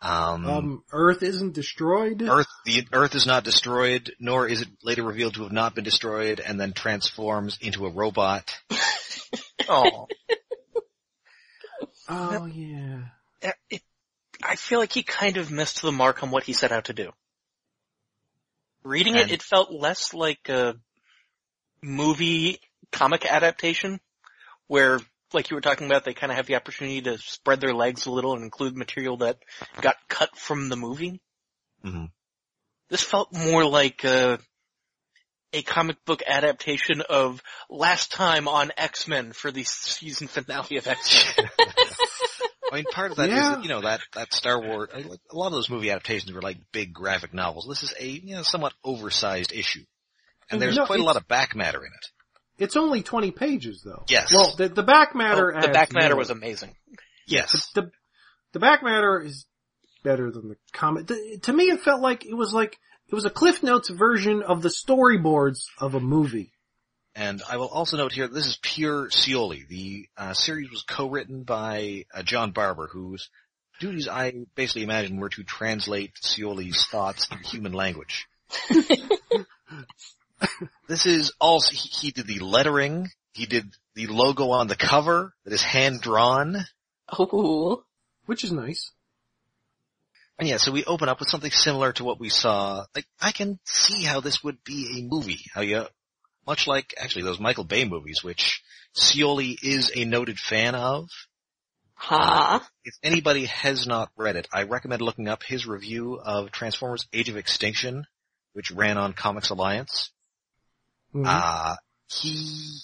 Um, 0.00 0.46
Um, 0.46 0.84
Earth 0.92 1.22
isn't 1.22 1.54
destroyed. 1.54 2.22
Earth, 2.22 2.48
the 2.66 2.86
Earth 2.92 3.14
is 3.14 3.26
not 3.26 3.44
destroyed, 3.44 4.12
nor 4.18 4.48
is 4.48 4.62
it 4.62 4.68
later 4.82 5.04
revealed 5.04 5.34
to 5.34 5.44
have 5.44 5.52
not 5.52 5.76
been 5.76 5.84
destroyed, 5.84 6.40
and 6.40 6.60
then 6.60 6.72
transforms 6.72 7.56
into 7.60 7.86
a 7.86 7.90
robot. 7.90 8.52
oh, 9.68 10.08
Oh 12.08 12.46
yeah. 12.46 13.02
it, 13.40 13.54
it, 13.70 13.82
I 14.42 14.56
feel 14.56 14.80
like 14.80 14.92
he 14.92 15.02
kind 15.02 15.36
of 15.36 15.50
missed 15.50 15.82
the 15.82 15.92
mark 15.92 16.22
on 16.22 16.30
what 16.30 16.44
he 16.44 16.52
set 16.52 16.72
out 16.72 16.86
to 16.86 16.92
do. 16.92 17.12
Reading 18.84 19.16
it, 19.16 19.22
And- 19.22 19.30
it 19.30 19.42
felt 19.42 19.70
less 19.72 20.12
like 20.14 20.48
a 20.48 20.76
movie 21.82 22.60
comic 22.90 23.24
adaptation, 23.24 24.00
where, 24.66 25.00
like 25.32 25.50
you 25.50 25.56
were 25.56 25.60
talking 25.60 25.86
about, 25.86 26.04
they 26.04 26.14
kind 26.14 26.30
of 26.30 26.36
have 26.36 26.46
the 26.46 26.56
opportunity 26.56 27.00
to 27.02 27.18
spread 27.18 27.60
their 27.60 27.74
legs 27.74 28.06
a 28.06 28.10
little 28.10 28.34
and 28.34 28.42
include 28.44 28.76
material 28.76 29.16
that 29.18 29.38
got 29.80 29.96
cut 30.08 30.36
from 30.36 30.68
the 30.68 30.76
movie. 30.76 31.20
Mhm. 31.84 32.10
This 32.88 33.02
felt 33.02 33.32
more 33.32 33.64
like 33.64 34.04
a, 34.04 34.38
a 35.52 35.62
comic 35.62 36.04
book 36.04 36.22
adaptation 36.26 37.00
of 37.02 37.42
Last 37.70 38.12
Time 38.12 38.48
on 38.48 38.72
X-Men 38.76 39.32
for 39.32 39.50
the 39.50 39.64
season 39.64 40.28
finale 40.28 40.76
of 40.76 40.86
X-Men. 40.86 41.48
I 42.72 42.76
mean, 42.76 42.84
part 42.90 43.10
of 43.10 43.18
that 43.18 43.28
is 43.28 43.36
Yeah. 43.36 43.50
that, 43.56 43.62
you 43.62 43.68
know, 43.68 43.82
that, 43.82 44.00
that 44.14 44.32
Star 44.32 44.60
Wars, 44.60 44.88
a 44.94 45.36
lot 45.36 45.48
of 45.48 45.52
those 45.52 45.68
movie 45.68 45.90
adaptations 45.90 46.32
were 46.32 46.40
like 46.42 46.58
big 46.72 46.92
graphic 46.94 47.34
novels. 47.34 47.66
This 47.68 47.82
is 47.82 47.94
a, 48.00 48.06
you 48.06 48.34
know, 48.36 48.42
somewhat 48.42 48.72
oversized 48.82 49.52
issue. 49.52 49.84
And 50.50 50.60
there's 50.60 50.76
No, 50.76 50.86
quite 50.86 51.00
a 51.00 51.04
lot 51.04 51.16
of 51.16 51.28
back 51.28 51.54
matter 51.54 51.78
in 51.80 51.92
it. 51.92 52.64
It's 52.64 52.76
only 52.76 53.02
20 53.02 53.30
pages 53.30 53.82
though. 53.84 54.04
Yes. 54.08 54.32
Well, 54.32 54.54
the, 54.56 54.68
the 54.68 54.82
back 54.82 55.10
oh, 55.14 55.18
matter 55.18 55.54
Oh, 55.56 55.60
the 55.60 55.68
back 55.68 55.92
matter 55.92 56.14
more. 56.14 56.18
was 56.20 56.30
amazing. 56.30 56.74
Yes. 57.26 57.70
the 57.74 57.90
the 58.52 58.58
back 58.58 58.82
matter 58.82 59.20
is 59.20 59.46
better 60.02 60.30
than 60.30 60.48
the 60.48 60.56
comic. 60.72 61.06
The, 61.06 61.38
to 61.42 61.52
me, 61.52 61.64
it 61.64 61.80
felt 61.80 62.00
like 62.02 62.24
it 62.26 62.34
was 62.34 62.52
like 62.52 62.78
it 63.08 63.14
was 63.14 63.24
a 63.24 63.30
Cliff 63.30 63.62
Notes 63.62 63.88
version 63.90 64.42
of 64.42 64.62
the 64.62 64.68
storyboards 64.68 65.64
of 65.78 65.94
a 65.94 66.00
movie. 66.00 66.52
And 67.14 67.42
I 67.48 67.58
will 67.58 67.68
also 67.68 67.98
note 67.98 68.12
here, 68.12 68.26
this 68.26 68.46
is 68.46 68.58
pure 68.62 69.08
Scioli. 69.08 69.68
The 69.68 70.08
uh, 70.16 70.32
series 70.32 70.70
was 70.70 70.82
co-written 70.82 71.42
by 71.42 72.06
uh, 72.14 72.22
John 72.22 72.52
Barber, 72.52 72.88
whose 72.90 73.28
duties 73.80 74.08
I 74.08 74.32
basically 74.54 74.84
imagine 74.84 75.18
were 75.18 75.28
to 75.30 75.42
translate 75.42 76.14
Scioli's 76.22 76.86
thoughts 76.86 77.28
into 77.30 77.46
human 77.46 77.72
language. 77.72 78.26
this 80.88 81.04
is 81.06 81.32
also, 81.38 81.74
he, 81.74 81.88
he 81.88 82.10
did 82.12 82.26
the 82.26 82.38
lettering, 82.38 83.10
he 83.34 83.46
did 83.46 83.66
the 83.94 84.06
logo 84.06 84.50
on 84.50 84.68
the 84.68 84.76
cover 84.76 85.34
that 85.44 85.52
is 85.52 85.62
hand 85.62 86.00
drawn. 86.00 86.56
Ooh. 87.18 87.84
Which 88.24 88.44
is 88.44 88.52
nice. 88.52 88.90
And 90.38 90.48
yeah, 90.48 90.56
so 90.56 90.72
we 90.72 90.84
open 90.84 91.08
up 91.08 91.20
with 91.20 91.28
something 91.28 91.50
similar 91.50 91.92
to 91.92 92.04
what 92.04 92.18
we 92.18 92.30
saw. 92.30 92.84
Like, 92.94 93.06
I 93.20 93.32
can 93.32 93.58
see 93.64 94.02
how 94.02 94.20
this 94.20 94.42
would 94.42 94.64
be 94.64 94.98
a 94.98 95.02
movie. 95.02 95.44
How 95.52 95.60
you, 95.60 95.86
much 96.46 96.66
like 96.66 96.94
actually 96.98 97.22
those 97.22 97.40
Michael 97.40 97.64
Bay 97.64 97.84
movies, 97.84 98.22
which 98.22 98.62
Scioli 98.94 99.56
is 99.62 99.92
a 99.94 100.04
noted 100.04 100.38
fan 100.38 100.74
of. 100.74 101.08
Ha. 101.94 102.68
If 102.84 102.94
anybody 103.02 103.44
has 103.46 103.86
not 103.86 104.10
read 104.16 104.36
it, 104.36 104.48
I 104.52 104.64
recommend 104.64 105.02
looking 105.02 105.28
up 105.28 105.42
his 105.44 105.66
review 105.66 106.18
of 106.22 106.50
Transformers 106.50 107.06
Age 107.12 107.28
of 107.28 107.36
Extinction, 107.36 108.06
which 108.54 108.72
ran 108.72 108.98
on 108.98 109.12
Comics 109.12 109.50
Alliance. 109.50 110.10
Mhm. 111.14 111.24
Uh, 111.26 111.76
he, 112.08 112.80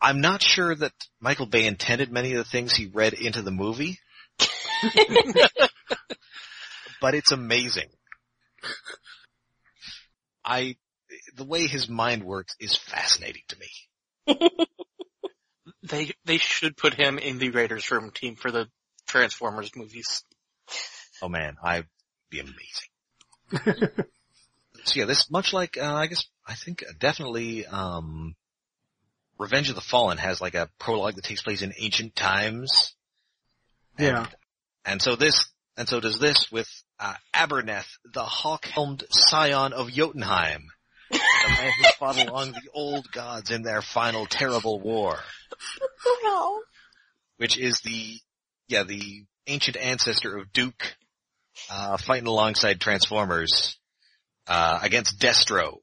I'm 0.00 0.20
not 0.20 0.42
sure 0.42 0.74
that 0.74 0.92
Michael 1.20 1.46
Bay 1.46 1.66
intended 1.66 2.10
many 2.10 2.32
of 2.32 2.38
the 2.38 2.50
things 2.50 2.74
he 2.74 2.86
read 2.86 3.12
into 3.14 3.42
the 3.42 3.50
movie. 3.50 3.98
but 7.00 7.14
it's 7.14 7.32
amazing. 7.32 7.88
I, 10.44 10.76
the 11.38 11.44
way 11.44 11.66
his 11.66 11.88
mind 11.88 12.24
works 12.24 12.54
is 12.60 12.76
fascinating 12.76 13.42
to 13.48 13.56
me. 13.58 14.48
They 15.88 16.12
they 16.24 16.38
should 16.38 16.76
put 16.76 16.94
him 16.94 17.18
in 17.18 17.38
the 17.38 17.50
Raiders 17.50 17.90
Room 17.90 18.10
team 18.10 18.36
for 18.36 18.50
the 18.50 18.68
Transformers 19.06 19.70
movies. 19.74 20.24
Oh 21.22 21.28
man, 21.28 21.56
I'd 21.62 21.86
be 22.30 22.40
amazing. 22.40 23.88
so 24.84 25.00
yeah, 25.00 25.06
this 25.06 25.30
much 25.30 25.52
like 25.52 25.78
uh, 25.78 25.94
I 25.94 26.06
guess 26.06 26.24
I 26.46 26.54
think 26.54 26.84
definitely 26.98 27.66
um, 27.66 28.34
Revenge 29.38 29.70
of 29.70 29.76
the 29.76 29.80
Fallen 29.80 30.18
has 30.18 30.40
like 30.40 30.54
a 30.54 30.68
prologue 30.78 31.14
that 31.14 31.24
takes 31.24 31.42
place 31.42 31.62
in 31.62 31.72
ancient 31.78 32.14
times. 32.14 32.94
yeah. 33.98 34.26
And 34.84 35.02
so 35.02 35.16
this, 35.16 35.44
and 35.76 35.88
so 35.88 36.00
does 36.00 36.18
this 36.18 36.50
with 36.50 36.68
uh, 36.98 37.14
Aberneth, 37.34 37.98
the 38.14 38.24
hawk-helmed 38.24 39.04
scion 39.10 39.74
of 39.74 39.90
Jotunheim, 39.90 40.70
the 41.42 41.48
man 41.62 41.72
who 41.78 41.84
fought 41.98 42.18
along 42.28 42.52
the 42.52 42.68
old 42.72 43.10
gods 43.12 43.50
in 43.50 43.62
their 43.62 43.82
final 43.82 44.26
terrible 44.26 44.80
war, 44.80 45.18
No. 46.24 46.62
which 47.36 47.58
is 47.58 47.80
the, 47.80 48.18
yeah, 48.68 48.84
the 48.84 49.24
ancient 49.46 49.76
ancestor 49.76 50.36
of 50.36 50.52
Duke, 50.52 50.96
uh, 51.70 51.96
fighting 51.96 52.26
alongside 52.28 52.80
Transformers, 52.80 53.78
uh, 54.46 54.78
against 54.82 55.18
Destro. 55.20 55.78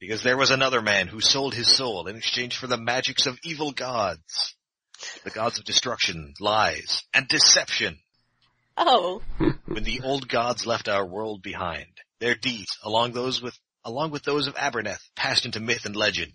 Because 0.00 0.22
there 0.22 0.36
was 0.36 0.50
another 0.52 0.80
man 0.80 1.08
who 1.08 1.20
sold 1.20 1.54
his 1.54 1.66
soul 1.66 2.06
in 2.06 2.16
exchange 2.16 2.56
for 2.56 2.68
the 2.68 2.80
magics 2.80 3.26
of 3.26 3.38
evil 3.42 3.72
gods. 3.72 4.54
The 5.24 5.30
gods 5.30 5.58
of 5.58 5.64
destruction, 5.64 6.34
lies, 6.40 7.02
and 7.12 7.26
deception. 7.26 7.98
Oh. 8.76 9.22
when 9.66 9.82
the 9.82 10.00
old 10.04 10.28
gods 10.28 10.66
left 10.66 10.88
our 10.88 11.04
world 11.04 11.42
behind. 11.42 11.86
Their 12.20 12.36
deeds, 12.36 12.78
along 12.84 13.12
those 13.12 13.42
with, 13.42 13.58
along 13.84 14.10
with 14.10 14.22
those 14.22 14.46
of 14.46 14.54
Aberneth, 14.54 15.02
passed 15.16 15.44
into 15.44 15.60
myth 15.60 15.84
and 15.84 15.96
legend. 15.96 16.32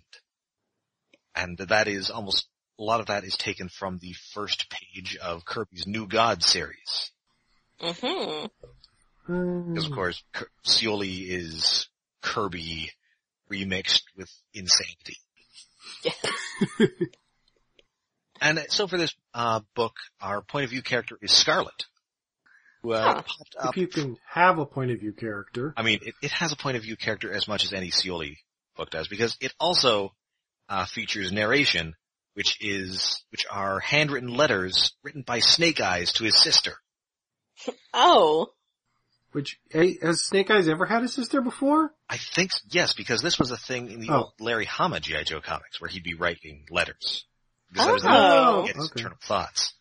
And 1.34 1.58
that 1.58 1.88
is 1.88 2.10
almost, 2.10 2.46
a 2.78 2.82
lot 2.82 3.00
of 3.00 3.06
that 3.06 3.24
is 3.24 3.36
taken 3.36 3.68
from 3.68 3.98
the 3.98 4.14
first 4.32 4.70
page 4.70 5.16
of 5.16 5.44
Kirby's 5.44 5.86
New 5.86 6.06
God 6.06 6.42
series. 6.42 7.10
Mm-hmm. 7.80 8.46
Because 9.72 9.86
of 9.86 9.92
course, 9.92 10.22
Scioli 10.64 11.28
is 11.28 11.88
Kirby 12.20 12.90
remixed 13.50 14.02
with 14.16 14.30
insanity. 14.52 15.18
Yeah. 16.02 16.86
And 18.44 18.62
so 18.68 18.86
for 18.86 18.98
this, 18.98 19.14
uh, 19.32 19.60
book, 19.74 19.94
our 20.20 20.42
point 20.42 20.64
of 20.64 20.70
view 20.70 20.82
character 20.82 21.18
is 21.22 21.32
Scarlett. 21.32 21.86
Who, 22.84 22.92
uh, 22.92 23.02
Huh. 23.02 23.14
popped 23.22 23.56
up 23.58 23.70
If 23.70 23.76
you 23.78 23.86
can 23.88 24.16
have 24.28 24.58
a 24.58 24.66
point 24.66 24.90
of 24.92 25.00
view 25.00 25.12
character. 25.14 25.72
I 25.76 25.82
mean, 25.82 26.00
it, 26.02 26.14
it 26.22 26.30
has 26.32 26.52
a 26.52 26.56
point 26.56 26.76
of 26.76 26.82
view 26.82 26.96
character 26.96 27.32
as 27.32 27.48
much 27.48 27.64
as 27.64 27.72
any 27.72 27.90
Scioli 27.90 28.36
book 28.76 28.90
does, 28.90 29.08
because 29.08 29.36
it 29.40 29.52
also 29.58 30.14
uh, 30.68 30.84
features 30.84 31.32
narration, 31.32 31.94
which 32.34 32.58
is 32.60 33.24
which 33.30 33.46
are 33.50 33.80
handwritten 33.80 34.28
letters 34.34 34.92
written 35.02 35.22
by 35.22 35.40
Snake 35.40 35.80
Eyes 35.80 36.12
to 36.12 36.24
his 36.24 36.36
sister. 36.36 36.74
Oh. 37.92 38.48
Which, 39.32 39.58
hey, 39.70 39.98
has 40.02 40.20
Snake 40.22 40.50
Eyes 40.50 40.68
ever 40.68 40.84
had 40.86 41.02
a 41.02 41.08
sister 41.08 41.40
before? 41.40 41.92
I 42.08 42.18
think 42.18 42.50
yes, 42.70 42.92
because 42.92 43.20
this 43.22 43.38
was 43.38 43.50
a 43.50 43.56
thing 43.56 43.90
in 43.90 44.00
the 44.00 44.10
Oh. 44.10 44.16
old 44.16 44.32
Larry 44.38 44.64
Hama 44.66 45.00
GI 45.00 45.24
Joe 45.24 45.40
comics 45.40 45.80
where 45.80 45.88
he'd 45.90 46.04
be 46.04 46.14
writing 46.14 46.66
letters. 46.70 47.24
Because 47.72 47.86
that 47.86 47.92
was 47.94 48.04
Oh. 48.04 48.08
how 48.08 48.60
he 48.60 48.66
get 48.68 48.76
his 48.76 48.84
Okay. 48.90 48.92
internal 49.00 49.18
thoughts. 49.22 49.74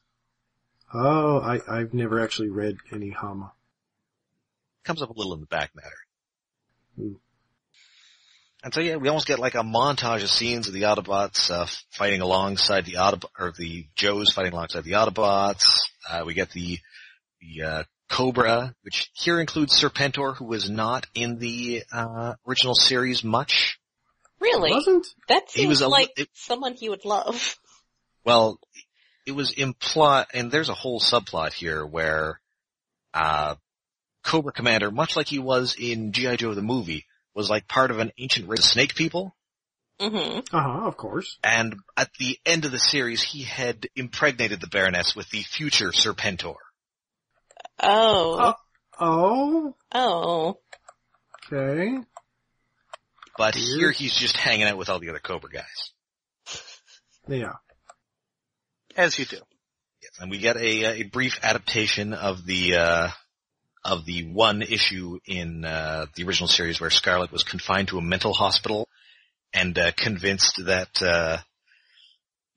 Oh, 0.94 1.40
I, 1.40 1.60
I've 1.68 1.94
never 1.94 2.20
actually 2.20 2.50
read 2.50 2.78
any 2.92 3.10
Hama. 3.10 3.52
Comes 4.84 5.02
up 5.02 5.10
a 5.10 5.14
little 5.14 5.34
in 5.34 5.40
the 5.40 5.46
back 5.48 5.72
matter. 5.76 5.90
Hmm. 6.98 7.14
And 8.64 8.74
so 8.74 8.80
yeah, 8.80 8.96
we 8.96 9.10
almost 9.10 9.28
get 9.28 9.40
like 9.40 9.56
a 9.56 9.64
montage 9.64 10.24
of 10.24 10.30
scenes 10.30 10.68
of 10.68 10.74
the 10.74 10.84
Autobots 10.84 11.52
uh, 11.52 11.66
fighting 11.92 12.22
alongside 12.22 12.86
the 12.86 12.94
Autob 12.94 13.26
or 13.38 13.52
the 13.58 13.88
Joes 13.96 14.32
fighting 14.32 14.54
alongside 14.54 14.84
the 14.86 14.92
Autobots. 14.94 15.66
Uh, 16.10 16.24
we 16.26 16.34
get 16.34 16.52
the 16.52 16.80
the 17.42 17.64
uh, 17.64 17.84
Cobra, 18.10 18.74
which 18.84 19.10
here 19.16 19.40
includes 19.40 19.78
Serpentor, 19.82 20.36
who 20.38 20.46
was 20.46 20.70
not 20.70 21.08
in 21.14 21.40
the 21.40 21.84
uh, 21.92 22.36
original 22.48 22.76
series 22.76 23.22
much. 23.24 23.80
Really? 24.40 24.72
Wasn't? 24.72 25.08
That 25.28 25.44
He 25.52 25.62
seems 25.62 25.70
was 25.70 25.82
a 25.82 25.90
like 25.90 26.12
it- 26.18 26.30
someone 26.34 26.74
he 26.76 26.88
would 26.88 27.04
love. 27.04 27.58
Well, 28.26 28.60
it 29.26 29.32
was 29.34 29.52
implied, 29.52 30.28
and 30.34 30.52
there's 30.52 30.70
a 30.70 30.74
whole 30.74 31.00
subplot 31.00 31.54
here 31.54 31.86
where 31.86 32.40
uh, 33.14 33.56
Cobra 34.24 34.52
Commander, 34.52 34.92
much 34.92 35.16
like 35.16 35.28
he 35.28 35.40
was 35.40 35.76
in 35.80 36.12
GI 36.12 36.38
Joe 36.38 36.54
the 36.54 36.62
movie, 36.62 37.06
was 37.34 37.50
like 37.50 37.68
part 37.68 37.92
of 37.92 38.00
an 38.00 38.12
ancient 38.18 38.48
race 38.50 38.60
of 38.60 38.66
snake 38.66 38.96
people. 38.96 39.36
Mm-hmm. 40.00 40.56
Uh-huh, 40.56 40.88
of 40.88 40.98
course. 40.98 41.38
And 41.44 41.76
at 41.96 42.10
the 42.20 42.38
end 42.46 42.66
of 42.66 42.72
the 42.72 42.80
series, 42.80 43.22
he 43.22 43.44
had 43.44 43.88
impregnated 43.96 44.60
the 44.60 44.68
Baroness 44.68 45.16
with 45.16 45.30
the 45.30 45.44
future 45.44 45.90
Serpentor. 45.92 46.56
Oh. 47.82 48.54
Oh, 49.00 49.76
Oh. 49.94 50.58
okay. 51.52 51.98
But 53.38 53.56
here 53.56 53.92
he's 53.92 54.16
just 54.16 54.38
hanging 54.38 54.68
out 54.68 54.78
with 54.78 54.90
all 54.90 55.00
the 55.00 55.10
other 55.10 55.20
Cobra 55.20 55.50
guys. 55.50 55.92
Yeah. 57.28 57.54
As 58.96 59.18
you 59.18 59.26
do. 59.26 59.38
Yes, 60.02 60.12
and 60.20 60.30
we 60.30 60.38
get 60.38 60.58
a, 60.58 61.02
a 61.02 61.04
brief 61.04 61.40
adaptation 61.42 62.14
of 62.14 62.46
the 62.46 62.76
uh, 62.76 63.10
of 63.84 64.06
the 64.06 64.26
one 64.32 64.62
issue 64.62 65.20
in 65.26 65.66
uh, 65.66 66.06
the 66.16 66.24
original 66.24 66.48
series 66.48 66.80
where 66.80 66.90
Scarlett 66.90 67.32
was 67.32 67.44
confined 67.44 67.90
to 67.90 67.98
a 67.98 68.02
mental 68.02 68.34
hospital 68.34 68.88
and 69.54 69.78
uh, 69.78 69.92
convinced 69.98 70.66
that 70.66 71.02
uh, 71.02 71.38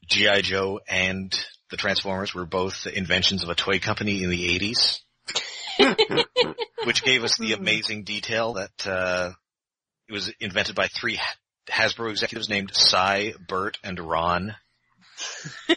GI 0.08 0.42
Joe 0.42 0.80
and 0.88 1.34
the 1.70 1.76
Transformers 1.76 2.34
were 2.34 2.46
both 2.46 2.86
inventions 2.86 3.42
of 3.42 3.48
a 3.48 3.54
toy 3.54 3.78
company 3.80 4.22
in 4.22 4.30
the 4.30 4.58
80s, 5.78 6.26
which 6.84 7.02
gave 7.02 7.24
us 7.24 7.36
the 7.38 7.54
amazing 7.54 8.04
detail 8.04 8.54
that 8.54 8.86
uh, 8.86 9.30
it 10.08 10.12
was 10.12 10.32
invented 10.38 10.76
by 10.76 10.86
three 10.88 11.18
Hasbro 11.68 12.10
executives 12.10 12.48
named 12.48 12.70
Cy, 12.72 13.34
Bert, 13.48 13.78
and 13.82 13.98
Ron. 13.98 14.54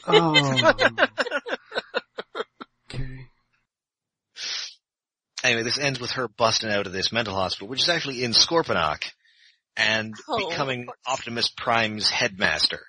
Oh. 0.08 0.74
okay. 2.94 3.28
Anyway, 5.44 5.64
this 5.64 5.80
ends 5.80 6.00
with 6.00 6.12
her 6.12 6.28
busting 6.28 6.70
out 6.70 6.86
of 6.86 6.94
this 6.94 7.12
mental 7.12 7.34
hospital, 7.34 7.68
which 7.68 7.82
is 7.82 7.90
actually 7.90 8.24
in 8.24 8.32
Scorponok, 8.32 9.04
and 9.78 10.14
Oh. 10.28 10.50
becoming 10.50 10.88
Optimus 11.06 11.50
Prime's 11.50 12.10
headmaster. 12.10 12.86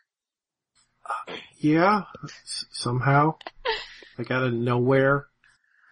Yeah, 1.58 2.02
s- 2.24 2.64
somehow. 2.72 3.36
Like 4.18 4.30
out 4.30 4.44
of 4.44 4.52
nowhere. 4.52 5.26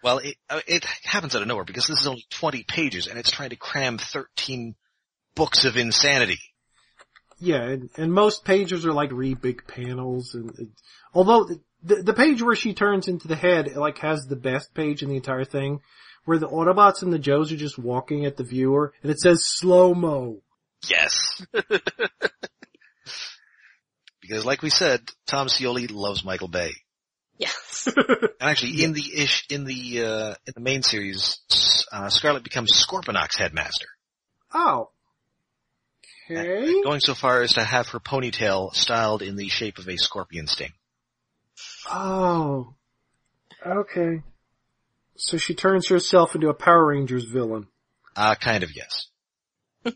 Well, 0.03 0.19
it, 0.19 0.35
uh, 0.49 0.61
it 0.67 0.85
happens 1.03 1.35
out 1.35 1.41
of 1.41 1.47
nowhere 1.47 1.65
because 1.65 1.87
this 1.87 1.99
is 2.01 2.07
only 2.07 2.25
20 2.29 2.63
pages 2.63 3.07
and 3.07 3.17
it's 3.19 3.31
trying 3.31 3.49
to 3.49 3.55
cram 3.57 3.97
13 3.97 4.75
books 5.35 5.65
of 5.65 5.75
insanity. 5.77 6.39
Yeah, 7.39 7.63
and, 7.63 7.89
and 7.97 8.13
most 8.13 8.43
pages 8.43 8.85
are 8.85 8.93
like 8.93 9.11
really 9.11 9.33
big 9.33 9.65
panels 9.67 10.35
and, 10.35 10.49
it, 10.59 10.67
although 11.13 11.47
the, 11.83 11.95
the 12.03 12.13
page 12.13 12.41
where 12.41 12.55
she 12.55 12.73
turns 12.73 13.07
into 13.07 13.27
the 13.27 13.35
head, 13.35 13.67
it 13.67 13.77
like 13.77 13.99
has 13.99 14.25
the 14.25 14.35
best 14.35 14.73
page 14.73 15.03
in 15.03 15.09
the 15.09 15.15
entire 15.15 15.45
thing, 15.45 15.81
where 16.25 16.37
the 16.37 16.47
Autobots 16.47 17.01
and 17.01 17.13
the 17.13 17.19
Joes 17.19 17.51
are 17.51 17.57
just 17.57 17.77
walking 17.79 18.25
at 18.25 18.37
the 18.37 18.43
viewer, 18.43 18.93
and 19.01 19.11
it 19.11 19.19
says 19.19 19.45
slow-mo. 19.45 20.41
Yes. 20.87 21.45
because 24.21 24.45
like 24.45 24.61
we 24.61 24.69
said, 24.69 25.01
Tom 25.25 25.47
Scioli 25.47 25.91
loves 25.91 26.23
Michael 26.23 26.47
Bay. 26.47 26.71
Yes. 27.37 27.87
And 28.41 28.49
actually, 28.49 28.85
in 28.85 28.93
the 28.93 29.03
ish, 29.17 29.45
in 29.49 29.65
the, 29.65 30.05
uh, 30.05 30.35
in 30.47 30.53
the 30.55 30.61
main 30.61 30.81
series, 30.81 31.39
uh, 31.91 32.07
Scarlett 32.07 32.43
becomes 32.43 32.71
Scorponok's 32.71 33.35
headmaster. 33.35 33.87
Oh. 34.53 34.91
Okay. 36.29 36.81
Going 36.83 36.99
so 36.99 37.15
far 37.15 37.41
as 37.41 37.53
to 37.53 37.63
have 37.63 37.87
her 37.89 37.99
ponytail 37.99 38.73
styled 38.75 39.21
in 39.21 39.35
the 39.35 39.49
shape 39.49 39.79
of 39.79 39.87
a 39.87 39.97
scorpion 39.97 40.45
sting. 40.47 40.73
Oh. 41.89 42.75
Okay. 43.65 44.21
So 45.15 45.37
she 45.37 45.55
turns 45.55 45.89
herself 45.89 46.35
into 46.35 46.49
a 46.49 46.53
Power 46.53 46.87
Rangers 46.87 47.25
villain. 47.25 47.67
Uh, 48.15 48.35
kind 48.35 48.63
of 48.63 48.69
yes. 48.75 49.07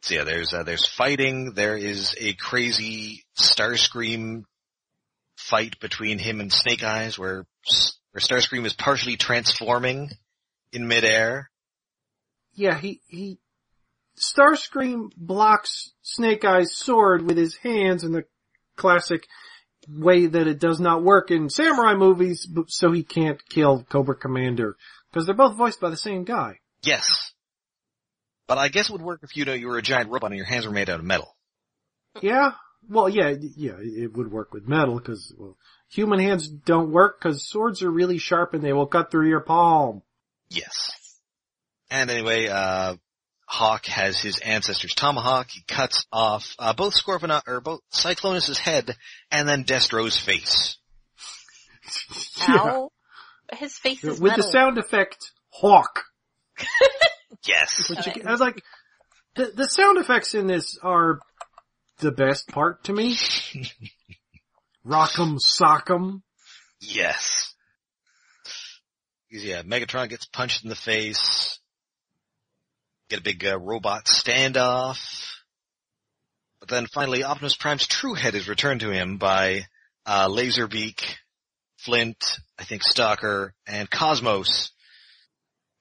so 0.00 0.14
yeah, 0.14 0.24
there's, 0.24 0.54
uh, 0.54 0.62
there's 0.62 0.86
fighting, 0.86 1.52
there 1.54 1.76
is 1.76 2.14
a 2.18 2.32
crazy 2.34 3.24
Starscream 3.38 4.44
fight 5.36 5.78
between 5.80 6.18
him 6.18 6.40
and 6.40 6.52
Snake 6.52 6.82
Eyes 6.82 7.18
where, 7.18 7.46
where 8.12 8.20
Starscream 8.20 8.64
is 8.64 8.72
partially 8.72 9.16
transforming 9.16 10.10
in 10.72 10.88
midair. 10.88 11.50
Yeah, 12.54 12.78
he, 12.78 13.00
he, 13.08 13.38
Starscream 14.16 15.10
blocks 15.16 15.92
Snake 16.02 16.44
Eyes' 16.44 16.74
sword 16.74 17.22
with 17.22 17.36
his 17.36 17.56
hands 17.56 18.04
in 18.04 18.12
the 18.12 18.24
classic 18.76 19.26
way 19.88 20.26
that 20.26 20.46
it 20.46 20.58
does 20.58 20.80
not 20.80 21.02
work 21.02 21.30
in 21.30 21.50
samurai 21.50 21.94
movies, 21.94 22.48
so 22.68 22.92
he 22.92 23.02
can't 23.02 23.44
kill 23.48 23.84
Cobra 23.88 24.14
Commander. 24.14 24.76
Because 25.10 25.26
they're 25.26 25.34
both 25.34 25.56
voiced 25.56 25.80
by 25.80 25.90
the 25.90 25.96
same 25.96 26.24
guy. 26.24 26.58
Yes. 26.82 27.32
But 28.46 28.58
I 28.58 28.68
guess 28.68 28.88
it 28.88 28.92
would 28.92 29.02
work 29.02 29.20
if 29.22 29.36
you 29.36 29.44
know 29.44 29.52
you 29.52 29.68
were 29.68 29.78
a 29.78 29.82
giant 29.82 30.10
robot 30.10 30.30
and 30.30 30.36
your 30.36 30.46
hands 30.46 30.66
were 30.66 30.72
made 30.72 30.90
out 30.90 31.00
of 31.00 31.06
metal. 31.06 31.34
Yeah? 32.20 32.52
Well, 32.88 33.08
yeah, 33.08 33.34
yeah, 33.56 33.76
it 33.78 34.14
would 34.14 34.30
work 34.30 34.52
with 34.52 34.68
metal, 34.68 35.00
cause, 35.00 35.32
well, 35.38 35.56
human 35.88 36.18
hands 36.18 36.48
don't 36.48 36.90
work 36.90 37.20
cause 37.20 37.48
swords 37.48 37.82
are 37.82 37.90
really 37.90 38.18
sharp 38.18 38.52
and 38.52 38.62
they 38.62 38.74
will 38.74 38.86
cut 38.86 39.10
through 39.10 39.28
your 39.28 39.40
palm. 39.40 40.02
Yes. 40.50 40.90
And 41.94 42.10
anyway, 42.10 42.48
uh, 42.48 42.96
Hawk 43.46 43.86
has 43.86 44.18
his 44.20 44.40
ancestor's 44.40 44.94
tomahawk. 44.94 45.48
He 45.50 45.62
cuts 45.68 46.04
off, 46.12 46.56
uh, 46.58 46.72
both 46.72 46.92
Scorpion, 46.94 47.30
or 47.46 47.60
both 47.60 47.82
Cyclonus' 47.92 48.58
head 48.58 48.96
and 49.30 49.48
then 49.48 49.62
Destro's 49.62 50.16
face. 50.18 50.76
Ow. 52.48 52.90
His 53.52 53.78
face 53.78 54.02
is 54.02 54.20
With 54.20 54.30
metal. 54.32 54.44
the 54.44 54.50
sound 54.50 54.78
effect, 54.78 55.30
hawk. 55.50 56.02
Yes. 57.46 57.90
Which 57.90 57.98
Okay. 57.98 58.12
you, 58.20 58.22
I 58.26 58.30
was 58.30 58.40
like, 58.40 58.62
the, 59.34 59.52
the 59.54 59.66
sound 59.66 59.98
effects 59.98 60.34
in 60.34 60.46
this 60.46 60.78
are 60.82 61.18
the 61.98 62.10
best 62.10 62.48
part 62.48 62.84
to 62.84 62.92
me. 62.94 63.16
Rock'em 64.86 65.38
sock'em. 65.38 66.22
Yes. 66.80 67.52
Yeah, 69.30 69.60
Megatron 69.62 70.08
gets 70.08 70.24
punched 70.26 70.62
in 70.64 70.70
the 70.70 70.76
face. 70.76 71.58
Get 73.08 73.20
a 73.20 73.22
big 73.22 73.44
uh, 73.44 73.58
robot 73.58 74.06
standoff. 74.06 75.30
But 76.60 76.68
then 76.68 76.86
finally 76.86 77.22
Optimus 77.24 77.56
Prime's 77.56 77.86
true 77.86 78.14
head 78.14 78.34
is 78.34 78.48
returned 78.48 78.80
to 78.80 78.90
him 78.90 79.18
by, 79.18 79.66
uh, 80.06 80.28
Laserbeak, 80.28 81.02
Flint, 81.78 82.38
I 82.58 82.64
think 82.64 82.82
Stalker, 82.82 83.54
and 83.66 83.90
Cosmos. 83.90 84.70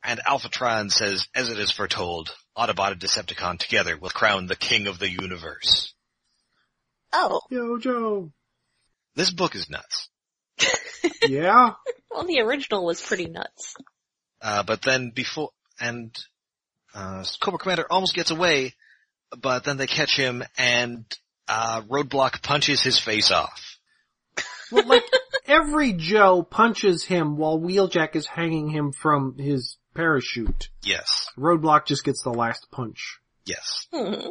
And 0.04 0.20
Alpha 0.28 0.50
Trion 0.50 0.92
says, 0.92 1.28
as 1.34 1.50
it 1.50 1.60
is 1.60 1.72
foretold, 1.72 2.36
Autobot 2.58 2.92
and 2.92 3.00
Decepticon 3.00 3.58
together 3.58 3.98
will 3.98 4.10
crown 4.10 4.48
the 4.48 4.58
king 4.58 4.88
of 4.88 5.00
the 5.00 5.10
universe. 5.10 5.94
Oh, 7.14 7.42
Yo, 7.50 7.78
Joe. 7.78 8.32
This 9.16 9.32
book 9.32 9.56
is 9.56 9.70
nuts. 9.70 10.10
Yeah? 11.28 11.74
well 12.12 12.26
the 12.26 12.40
original 12.42 12.86
was 12.86 13.02
pretty 13.02 13.28
nuts. 13.28 13.76
Uh, 14.42 14.64
but 14.64 14.82
then 14.82 15.12
before, 15.14 15.50
and, 15.80 16.14
uh, 16.94 17.24
Cobra 17.40 17.60
Commander 17.60 17.86
almost 17.90 18.14
gets 18.14 18.32
away, 18.32 18.74
but 19.38 19.64
then 19.64 19.78
they 19.78 19.88
catch 19.88 20.16
him 20.16 20.44
and, 20.58 21.06
uh, 21.48 21.82
Roadblock 21.82 22.42
punches 22.42 22.82
his 22.82 23.00
face 23.00 23.32
off. 23.32 23.78
Well, 24.72 24.88
like, 24.88 25.04
every 25.48 25.94
Joe 25.94 26.42
punches 26.44 27.04
him 27.04 27.38
while 27.38 27.60
Wheeljack 27.60 28.16
is 28.16 28.26
hanging 28.26 28.70
him 28.70 28.92
from 28.92 29.38
his 29.38 29.78
parachute. 29.94 30.70
Yes, 30.84 31.30
Roadblock 31.38 31.86
just 31.86 32.04
gets 32.04 32.24
the 32.24 32.32
last 32.32 32.68
punch. 32.72 33.20
yes. 33.46 33.88
Hmm. 33.94 34.30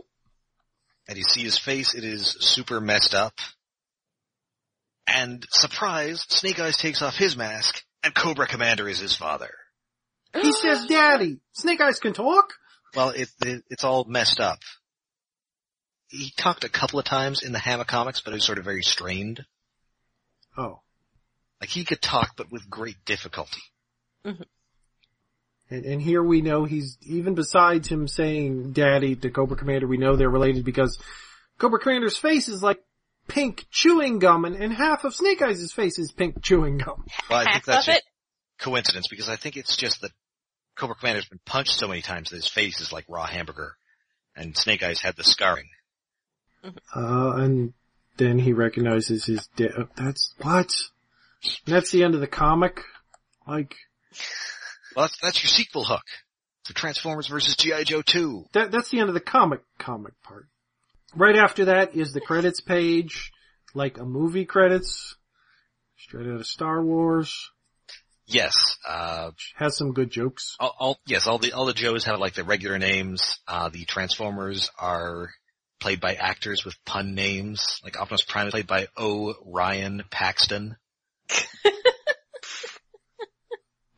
And 1.09 1.19
you 1.19 1.25
see 1.25 1.43
his 1.43 1.59
face, 1.59 1.95
it 1.95 2.05
is 2.05 2.37
super 2.41 2.81
messed 2.81 3.13
up. 3.15 3.35
And 5.07 5.45
surprise, 5.51 6.25
Snake 6.29 6.61
Eyes 6.61 6.77
takes 6.77 7.03
off 7.03 7.17
his 7.17 7.37
mask, 7.37 7.83
and 8.05 8.15
Cobra 8.15 8.47
Commander 8.47 8.89
is 8.89 9.01
his 9.01 9.15
father. 9.15 9.51
He 10.35 10.53
says, 10.53 10.87
Daddy, 10.87 11.41
Snake 11.53 11.81
Eyes 11.81 11.99
can 11.99 12.15
talk? 12.15 12.55
Well, 12.95 13.11
it, 13.11 13.29
it, 13.45 13.65
it's 13.71 13.85
all 13.85 14.05
messed 14.05 14.41
up. 14.41 14.59
He 16.09 16.33
talked 16.37 16.65
a 16.65 16.69
couple 16.69 16.99
of 16.99 17.05
times 17.05 17.43
in 17.43 17.53
the 17.53 17.59
Hama 17.59 17.85
comics, 17.85 18.21
but 18.21 18.33
it 18.33 18.37
was 18.37 18.45
sort 18.45 18.59
of 18.59 18.65
very 18.65 18.83
strained. 18.83 19.45
Oh. 20.57 20.81
Like 21.61 21.71
he 21.71 21.85
could 21.85 22.03
talk, 22.03 22.33
but 22.37 22.51
with 22.51 22.69
great 22.69 22.97
difficulty. 23.05 23.63
Mm-hmm. 24.25 24.43
And, 25.71 25.85
and 25.85 26.03
here 26.03 26.23
we 26.23 26.43
know 26.43 26.65
he's, 26.65 26.99
even 27.03 27.35
besides 27.35 27.89
him 27.89 28.09
saying 28.09 28.73
daddy 28.73 29.17
to 29.17 29.31
Cobra 29.31 29.57
Commander, 29.57 29.87
we 29.87 29.97
know 29.97 30.17
they're 30.17 30.29
related 30.29 30.65
because 30.65 30.99
Cobra 31.59 31.79
Commander's 31.79 32.17
face 32.17 32.49
is 32.49 32.63
like 32.63 32.83
pink 33.29 33.65
chewing 33.71 34.19
gum 34.19 34.45
and, 34.45 34.57
and 34.57 34.73
half 34.73 35.05
of 35.05 35.15
Snake 35.15 35.41
Eyes' 35.41 35.73
face 35.73 35.99
is 35.99 36.13
pink 36.13 36.43
chewing 36.43 36.79
gum. 36.79 37.05
Well, 37.31 37.39
I 37.39 37.53
think 37.53 37.65
that's 37.65 37.87
just 37.87 37.99
it. 37.99 38.05
coincidence 38.59 39.09
because 39.09 39.29
I 39.29 39.37
think 39.37 39.57
it's 39.57 39.77
just 39.77 40.03
that 40.03 40.11
Cobra 40.77 40.97
Commander's 40.97 41.29
been 41.29 41.41
punched 41.45 41.73
so 41.79 41.89
many 41.89 42.03
times 42.03 42.31
that 42.31 42.37
his 42.37 42.49
face 42.49 42.81
is 42.81 42.93
like 42.93 43.05
raw 43.09 43.27
hamburger, 43.27 43.77
and 44.37 44.57
Snake 44.57 44.83
Eyes 44.83 45.01
had 45.01 45.17
the 45.17 45.25
scarring. 45.25 45.69
Uh, 46.95 47.33
and 47.39 47.73
then 48.19 48.39
he 48.39 48.53
recognizes 48.53 49.25
his 49.25 49.49
dad. 49.57 49.73
That's, 49.97 50.33
what? 50.39 50.71
And 51.67 51.75
that's 51.75 51.91
the 51.91 52.05
end 52.05 52.15
of 52.15 52.21
the 52.21 52.29
comic? 52.29 52.83
Like, 53.49 53.75
Well, 54.95 55.07
that's 55.07 55.19
that's 55.21 55.43
your 55.43 55.49
sequel 55.49 55.85
hook 55.85 56.05
for 56.65 56.75
Transformers 56.75 57.27
versus 57.27 57.57
GI 57.57 57.85
Joe 57.85 58.03
2. 58.03 58.45
that, 58.53 58.71
that's 58.71 58.91
the 58.91 59.01
end 59.01 59.09
of 59.09 59.15
the 59.15 59.21
comic, 59.21 59.63
comic 59.79 60.13
part. 60.23 60.47
Right 61.17 61.37
after 61.37 61.65
that 61.67 61.97
is 61.97 62.13
the 62.13 62.21
credits 62.21 62.61
page, 62.61 63.33
like 63.75 63.99
a 63.99 64.05
movie 64.05 64.45
credits, 64.45 65.17
straight 65.97 66.27
out 66.29 66.41
of 66.41 66.47
Star 66.47 66.83
Wars, 66.83 67.51
Yes, 68.27 68.77
uh, 68.89 69.33
has 69.57 69.77
some 69.77 69.93
good 69.93 70.11
jokes. 70.11 70.57
all, 70.61 70.75
all 70.79 70.99
yes, 71.07 71.27
all 71.27 71.39
the 71.39 71.53
all 71.53 71.67
the 71.67 71.73
Joes 71.73 72.05
have 72.05 72.19
like 72.19 72.35
their 72.35 72.45
regular 72.45 72.79
names. 72.79 73.41
Uh, 73.49 73.69
the 73.69 73.85
Transformers 73.85 74.71
are 74.79 75.31
played 75.81 76.01
by 76.01 76.15
actors 76.15 76.65
with 76.65 76.77
pun 76.85 77.15
names, 77.15 77.81
like 77.83 78.01
Optimus 78.01 78.23
Prime 78.23 78.47
is 78.47 78.53
played 78.53 78.69
by 78.69 78.87
O. 78.97 79.35
Ryan 79.45 80.05
Paxton. 80.11 80.77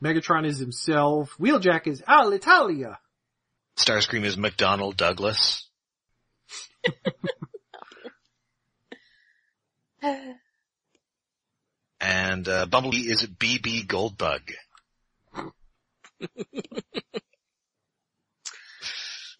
Megatron 0.02 0.46
is 0.46 0.58
himself. 0.58 1.36
Wheeljack 1.38 1.86
is 1.86 2.02
Alitalia. 2.02 2.96
Starscream 3.76 4.24
is 4.24 4.36
McDonald 4.36 4.96
Douglas. 4.96 5.68
And 12.04 12.46
uh, 12.48 12.66
Bumblebee 12.66 13.08
is 13.10 13.22
BB 13.22 13.86
Goldbug. 13.86 14.42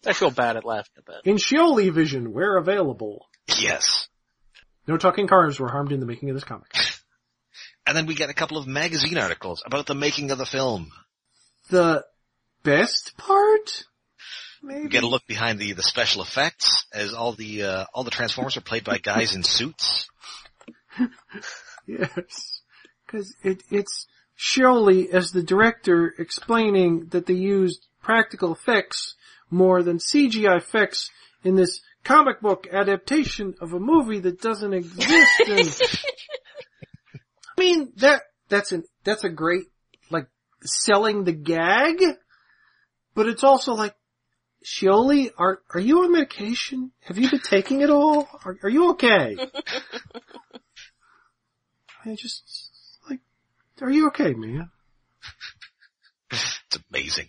I 0.07 0.13
feel 0.13 0.31
bad 0.31 0.57
at 0.57 0.65
laughing 0.65 0.93
at 0.97 1.05
that. 1.05 1.29
In 1.29 1.35
Scioli 1.35 1.91
Vision, 1.93 2.33
where 2.33 2.57
available. 2.57 3.27
Yes. 3.59 4.07
No 4.87 4.97
talking 4.97 5.27
cars 5.27 5.59
were 5.59 5.69
harmed 5.69 5.91
in 5.91 5.99
the 5.99 6.07
making 6.07 6.31
of 6.31 6.35
this 6.35 6.43
comic. 6.43 6.67
And 7.87 7.95
then 7.95 8.07
we 8.07 8.15
get 8.15 8.31
a 8.31 8.33
couple 8.33 8.57
of 8.57 8.65
magazine 8.65 9.19
articles 9.19 9.61
about 9.63 9.85
the 9.85 9.93
making 9.93 10.31
of 10.31 10.39
the 10.39 10.45
film. 10.45 10.91
The 11.69 12.03
best 12.63 13.15
part? 13.15 13.83
maybe. 14.63 14.81
We 14.81 14.89
get 14.89 15.03
a 15.03 15.07
look 15.07 15.27
behind 15.27 15.59
the, 15.59 15.73
the 15.73 15.83
special 15.83 16.23
effects 16.23 16.87
as 16.91 17.13
all 17.13 17.33
the, 17.33 17.61
uh, 17.61 17.85
all 17.93 18.03
the 18.03 18.09
Transformers 18.09 18.57
are 18.57 18.61
played 18.61 18.83
by 18.83 18.97
guys 18.97 19.35
in 19.35 19.43
suits. 19.43 20.09
Yes. 21.87 22.54
Cause 23.15 23.33
it, 23.43 23.63
it's 23.71 24.07
Scioli 24.37 25.09
as 25.09 25.31
the 25.31 25.41
director 25.41 26.13
explaining 26.19 27.07
that 27.11 27.25
they 27.25 27.33
used 27.33 27.87
practical 28.01 28.51
effects 28.51 29.15
more 29.49 29.83
than 29.83 29.99
CGI 29.99 30.57
effects 30.57 31.09
in 31.43 31.55
this 31.55 31.79
comic 32.03 32.41
book 32.41 32.67
adaptation 32.69 33.55
of 33.61 33.71
a 33.71 33.79
movie 33.79 34.19
that 34.19 34.41
doesn't 34.41 34.73
exist. 34.73 35.41
And, 35.47 35.69
I 37.57 37.61
mean, 37.61 37.93
that, 37.97 38.23
that's 38.49 38.73
an, 38.73 38.83
that's 39.05 39.23
a 39.23 39.29
great, 39.29 39.67
like, 40.11 40.27
selling 40.61 41.23
the 41.23 41.31
gag, 41.31 42.03
but 43.13 43.29
it's 43.29 43.45
also 43.45 43.75
like, 43.75 43.95
Scioli, 44.65 45.29
are, 45.37 45.61
are 45.73 45.79
you 45.79 46.03
on 46.03 46.11
medication? 46.11 46.91
Have 47.03 47.17
you 47.17 47.29
been 47.29 47.39
taking 47.39 47.79
it 47.79 47.89
all? 47.89 48.27
Are, 48.43 48.57
are 48.63 48.69
you 48.69 48.89
okay? 48.91 49.37
I 52.05 52.15
just, 52.15 52.71
are 53.81 53.91
you 53.91 54.07
okay, 54.07 54.33
man? 54.33 54.69
It's 56.31 56.59
amazing. 56.91 57.27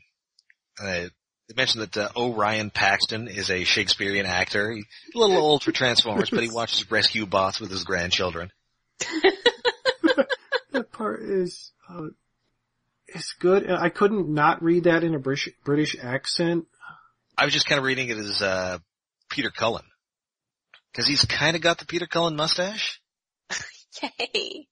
Uh, 0.81 1.09
they 1.49 1.55
mentioned 1.57 1.83
that 1.83 1.97
uh, 1.97 2.09
Orion 2.17 2.71
Paxton 2.71 3.29
is 3.29 3.51
a 3.51 3.65
Shakespearean 3.65 4.27
actor. 4.27 4.73
He's 4.73 4.85
a 5.15 5.19
little 5.19 5.37
old 5.37 5.63
for 5.63 5.73
Transformers, 5.73 6.31
but 6.31 6.43
he 6.43 6.51
watches 6.51 6.91
rescue 6.91 7.27
bots 7.27 7.61
with 7.61 7.71
his 7.71 7.85
grandchildren. 7.85 8.51
That 10.77 10.93
part 10.93 11.23
is, 11.23 11.73
uh, 11.89 12.09
is 13.09 13.35
good. 13.41 13.71
I 13.71 13.89
couldn't 13.89 14.29
not 14.29 14.63
read 14.63 14.85
that 14.85 15.05
in 15.05 15.15
a 15.15 15.19
British, 15.19 15.49
British 15.65 15.97
accent. 15.99 16.67
I 17.39 17.47
was 17.47 17.55
just 17.55 17.67
kind 17.67 17.79
of 17.79 17.87
reading 17.87 18.11
it 18.11 18.19
as 18.19 18.43
uh, 18.43 18.79
Peter 19.31 19.51
Cullen. 19.51 19.85
Because 20.93 21.07
he's 21.07 21.25
kind 21.25 21.57
of 21.57 21.63
got 21.63 21.79
the 21.79 21.87
Peter 21.87 22.07
Cullen 22.07 22.37
mustache. 22.37 23.01
Yay. 24.03 24.69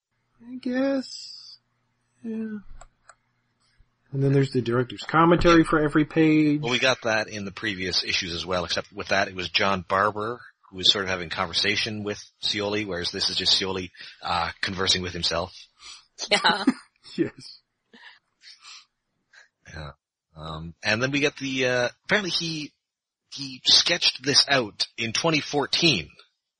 I 0.46 0.56
guess. 0.60 1.33
Yeah. 2.24 2.58
And 4.12 4.22
then 4.22 4.32
there's 4.32 4.52
the 4.52 4.62
director's 4.62 5.02
commentary 5.02 5.64
for 5.64 5.80
every 5.80 6.04
page. 6.04 6.60
Well, 6.60 6.70
we 6.70 6.78
got 6.78 7.02
that 7.02 7.28
in 7.28 7.44
the 7.44 7.50
previous 7.50 8.04
issues 8.04 8.32
as 8.34 8.46
well, 8.46 8.64
except 8.64 8.92
with 8.92 9.08
that 9.08 9.28
it 9.28 9.34
was 9.34 9.48
John 9.48 9.84
Barber 9.87 10.40
who 10.70 10.78
was 10.78 10.90
sort 10.90 11.04
of 11.04 11.10
having 11.10 11.30
conversation 11.30 12.02
with 12.02 12.22
Scioli, 12.42 12.87
whereas 12.87 13.10
this 13.10 13.30
is 13.30 13.37
just 13.37 13.60
Scioli 13.60 13.90
uh, 14.22 14.50
conversing 14.60 15.02
with 15.02 15.12
himself. 15.12 15.52
Yeah. 16.30 16.64
Yes. 17.16 17.60
Yeah. 19.72 19.90
Um, 20.37 20.74
and 20.82 21.00
then 21.00 21.12
we 21.12 21.20
get 21.20 21.37
the, 21.37 21.66
uh, 21.66 21.88
apparently 22.06 22.30
he, 22.30 22.72
he 23.32 23.60
sketched 23.64 24.24
this 24.24 24.44
out 24.48 24.88
in 24.98 25.12
2014, 25.12 26.08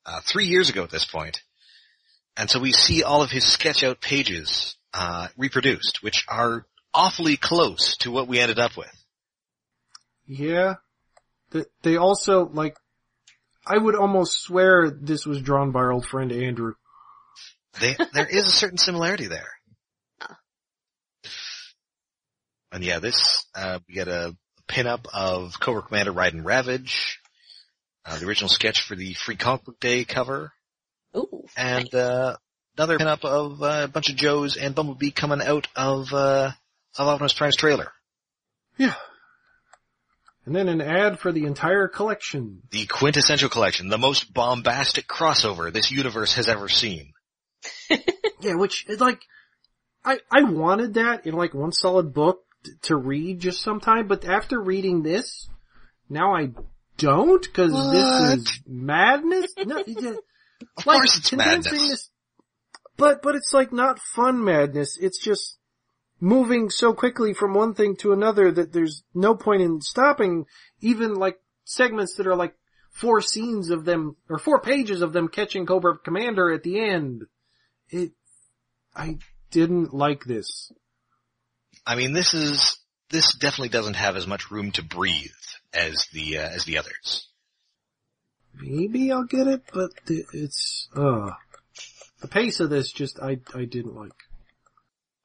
uh, 0.07 0.21
three 0.23 0.47
years 0.47 0.71
ago 0.71 0.85
at 0.85 0.91
this 0.91 1.07
point. 1.07 1.43
And 2.37 2.49
so 2.49 2.61
we 2.61 2.71
see 2.71 3.03
all 3.03 3.23
of 3.23 3.33
his 3.33 3.45
sketch 3.45 3.83
out 3.83 4.01
pages, 4.01 4.77
uh, 4.95 5.29
reproduced, 5.37 6.03
which 6.03 6.25
are 6.29 6.65
awfully 6.95 7.37
close 7.37 7.97
to 7.99 8.11
what 8.13 8.29
we 8.29 8.39
ended 8.39 8.59
up 8.59 8.77
with. 8.77 8.91
Yeah. 10.27 10.75
Th- 11.53 11.67
They 11.83 11.97
also, 11.97 12.47
like, 12.47 12.77
I 13.67 13.77
would 13.77 13.97
almost 13.97 14.43
swear 14.43 14.91
this 14.91 15.27
was 15.27 15.43
drawn 15.43 15.73
by 15.73 15.81
our 15.81 15.93
old 15.93 16.07
friend 16.07 16.31
Andrew. 16.33 16.75
They, 17.81 17.97
there 18.13 18.29
is 18.29 18.47
a 18.47 18.51
certain 18.51 18.79
similarity 18.79 19.27
there. 19.27 19.49
And 22.73 22.83
yeah, 22.83 22.99
this, 22.99 23.47
uh, 23.55 23.79
we 23.87 23.95
get 23.95 24.09
a 24.09 24.37
pinup 24.69 25.07
of 25.15 25.61
Cobra 25.61 25.83
Commander 25.83 26.11
riding 26.11 26.43
Ravage, 26.43 27.21
uh, 28.05 28.19
the 28.19 28.27
original 28.27 28.49
sketch 28.49 28.83
for 28.83 28.97
the 28.97 29.15
Free 29.15 29.37
Comic 29.37 29.65
Book 29.65 29.79
Day 29.79 30.05
cover, 30.05 30.53
Ooh. 31.17 31.45
and, 31.57 31.95
uh, 31.95 32.37
another 32.77 32.99
pinup 32.99 33.25
of 33.25 33.63
uh, 33.63 33.83
a 33.85 33.89
bunch 33.89 34.11
of 34.11 34.17
Joes 34.17 34.57
and 34.57 34.75
Bumblebee 34.75 35.11
coming 35.11 35.41
out 35.43 35.69
of, 35.77 36.13
uh, 36.13 36.51
of 36.99 37.09
Optimus 37.09 37.33
Prime's 37.35 37.57
trailer. 37.57 37.91
Yeah. 38.79 38.95
And 40.47 40.55
then 40.55 40.69
an 40.69 40.81
ad 40.83 41.19
for 41.21 41.33
the 41.33 41.45
entire 41.47 41.89
collection. 41.89 42.61
The 42.71 42.87
quintessential 42.87 43.49
collection, 43.49 43.89
the 43.89 43.97
most 43.99 44.33
bombastic 44.35 45.07
crossover 45.07 45.73
this 45.73 45.91
universe 45.91 46.35
has 46.35 46.49
ever 46.49 46.69
seen. 46.69 47.13
Yeah, 48.41 48.57
which 48.57 48.85
is 48.91 49.01
like, 49.01 49.21
I, 50.05 50.19
I 50.31 50.43
wanted 50.43 50.95
that 50.95 51.25
in 51.27 51.33
like 51.33 51.55
one 51.55 51.73
solid 51.73 52.13
book 52.13 52.41
t- 52.63 52.73
to 52.83 52.97
read 52.97 53.41
just 53.41 53.63
sometime, 53.63 54.07
but 54.07 54.27
after 54.27 54.61
reading 54.61 55.03
this, 55.03 55.49
now 56.11 56.35
I 56.35 56.49
don't, 56.99 57.55
cause 57.55 57.73
this 57.91 58.39
is 58.47 58.61
madness. 58.67 59.47
No, 59.65 59.83
yeah, 59.87 60.11
Of 60.11 60.17
like 60.85 60.97
course 60.99 61.17
it's 61.17 61.31
condensing 61.31 61.73
madness. 61.73 61.89
this, 61.89 62.11
but, 62.97 63.23
but 63.23 63.35
it's 63.35 63.53
like 63.53 63.73
not 63.73 63.99
fun 63.99 64.43
madness, 64.45 64.97
it's 64.99 65.23
just 65.23 65.59
moving 66.21 66.71
so 66.71 66.93
quickly 66.95 67.35
from 67.35 67.55
one 67.55 67.75
thing 67.75 67.97
to 67.97 68.13
another 68.13 68.51
that 68.51 68.73
there's 68.73 69.03
no 69.15 69.35
point 69.35 69.63
in 69.63 69.81
stopping, 69.81 70.47
even 70.81 71.15
like 71.15 71.39
segments 71.65 72.15
that 72.17 72.27
are 72.27 72.37
like 72.37 72.55
four 72.91 73.21
scenes 73.21 73.71
of 73.71 73.85
them, 73.85 74.17
or 74.31 74.39
four 74.39 74.61
pages 74.61 75.03
of 75.03 75.13
them 75.13 75.29
catching 75.29 75.67
Cobra 75.67 75.99
Commander 75.99 76.53
at 76.53 76.63
the 76.63 76.81
end. 76.81 77.25
It, 77.91 78.13
I 78.95 79.19
didn't 79.51 79.93
like 79.93 80.25
this. 80.25 80.73
I 81.87 81.97
mean, 81.97 82.13
this 82.13 82.33
is, 82.33 82.79
this 83.11 83.35
definitely 83.35 83.71
doesn't 83.71 83.97
have 83.97 84.17
as 84.17 84.27
much 84.27 84.51
room 84.51 84.71
to 84.73 84.83
breathe 84.83 85.31
as 85.73 86.07
the, 86.13 86.39
uh, 86.39 86.49
as 86.49 86.65
the 86.65 86.79
others. 86.79 87.29
Maybe 88.55 89.11
I'll 89.11 89.25
get 89.25 89.49
it, 89.49 89.63
but 89.73 89.91
it's, 90.07 90.89
uh, 90.95 91.33
the 92.21 92.29
pace 92.29 92.61
of 92.61 92.71
this 92.71 92.93
just, 92.93 93.19
I, 93.21 93.39
I 93.55 93.65
didn't 93.65 93.95
like. 93.95 94.13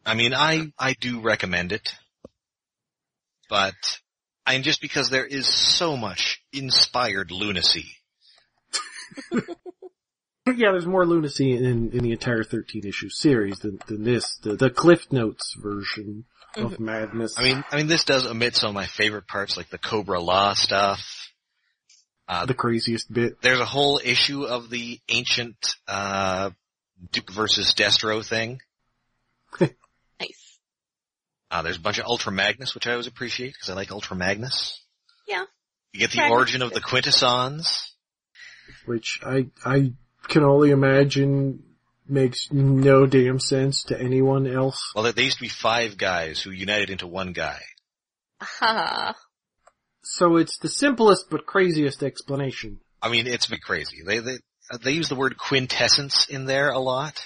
I 0.05 0.13
mean, 0.15 0.33
I, 0.33 0.71
I 0.77 0.93
do 0.93 1.19
recommend 1.19 1.71
it, 1.71 1.89
but 3.49 3.75
I 4.45 4.53
mean, 4.53 4.63
just 4.63 4.81
because 4.81 5.09
there 5.09 5.25
is 5.25 5.47
so 5.47 5.95
much 5.95 6.41
inspired 6.51 7.31
lunacy. 7.31 7.85
Yeah, 10.55 10.71
there's 10.71 10.85
more 10.85 11.05
lunacy 11.05 11.53
in, 11.53 11.91
in 11.91 12.03
the 12.03 12.11
entire 12.11 12.43
13 12.43 12.83
issue 12.85 13.09
series 13.09 13.59
than, 13.59 13.79
than 13.87 14.03
this, 14.03 14.37
the, 14.41 14.55
the 14.55 14.69
Cliff 14.69 15.11
Notes 15.11 15.55
version 15.61 16.25
of 16.55 16.79
madness. 16.79 17.35
I 17.37 17.43
mean, 17.43 17.63
I 17.71 17.77
mean, 17.77 17.87
this 17.87 18.03
does 18.03 18.25
omit 18.25 18.55
some 18.55 18.69
of 18.69 18.75
my 18.75 18.87
favorite 18.87 19.27
parts, 19.27 19.57
like 19.57 19.69
the 19.69 19.77
Cobra-La 19.77 20.53
stuff. 20.53 21.29
Uh, 22.27 22.45
the 22.45 22.53
craziest 22.53 23.11
bit. 23.11 23.41
there's 23.41 23.59
a 23.59 23.65
whole 23.65 23.99
issue 24.03 24.43
of 24.43 24.69
the 24.69 24.99
ancient, 25.09 25.57
uh, 25.87 26.51
Duke 27.11 27.31
versus 27.31 27.73
Destro 27.73 28.25
thing. 28.25 28.61
Nice. 30.19 30.59
Uh, 31.49 31.61
there's 31.61 31.77
a 31.77 31.81
bunch 31.81 31.97
of 31.97 32.05
Ultra 32.05 32.31
Magnus, 32.33 32.75
which 32.75 32.85
I 32.87 32.91
always 32.91 33.07
appreciate, 33.07 33.53
because 33.53 33.69
I 33.69 33.73
like 33.73 33.91
Ultra 33.91 34.17
Magnus. 34.17 34.83
Yeah. 35.27 35.45
You 35.93 36.01
get 36.01 36.11
the 36.11 36.17
Magnus 36.17 36.35
origin 36.37 36.61
of 36.61 36.69
the 36.71 36.81
good. 36.81 36.89
Quintessons. 36.89 37.93
which 38.85 39.21
I 39.25 39.47
I 39.65 39.93
can 40.27 40.43
only 40.43 40.71
imagine 40.71 41.63
makes 42.07 42.51
no 42.51 43.05
damn 43.05 43.39
sense 43.39 43.83
to 43.85 43.99
anyone 43.99 44.45
else. 44.45 44.91
Well, 44.93 45.03
there, 45.05 45.13
there 45.13 45.23
used 45.23 45.37
to 45.37 45.43
be 45.43 45.49
five 45.49 45.97
guys 45.97 46.41
who 46.41 46.51
united 46.51 46.89
into 46.89 47.07
one 47.07 47.31
guy. 47.33 47.61
Aha. 48.41 49.15
So 50.03 50.37
it's 50.37 50.57
the 50.59 50.69
simplest 50.69 51.29
but 51.29 51.45
craziest 51.45 52.03
explanation. 52.03 52.79
I 53.01 53.09
mean, 53.09 53.27
it's 53.27 53.45
a 53.47 53.51
bit 53.51 53.61
crazy. 53.61 53.97
They, 54.05 54.19
they, 54.19 54.37
they 54.81 54.91
use 54.91 55.09
the 55.09 55.15
word 55.15 55.37
quintessence 55.37 56.27
in 56.29 56.45
there 56.45 56.69
a 56.71 56.79
lot. 56.79 57.19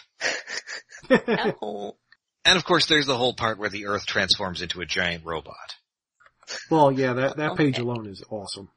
No. 1.09 1.97
And 2.45 2.57
of 2.57 2.65
course 2.65 2.87
there's 2.87 3.05
the 3.05 3.15
whole 3.15 3.33
part 3.33 3.57
where 3.57 3.69
the 3.69 3.85
earth 3.85 4.05
transforms 4.05 4.61
into 4.61 4.81
a 4.81 4.85
giant 4.85 5.23
robot. 5.23 5.55
well, 6.69 6.91
yeah, 6.91 7.13
that 7.13 7.37
that 7.37 7.55
page 7.55 7.79
alone 7.79 8.05
is 8.05 8.21
awesome. 8.29 8.67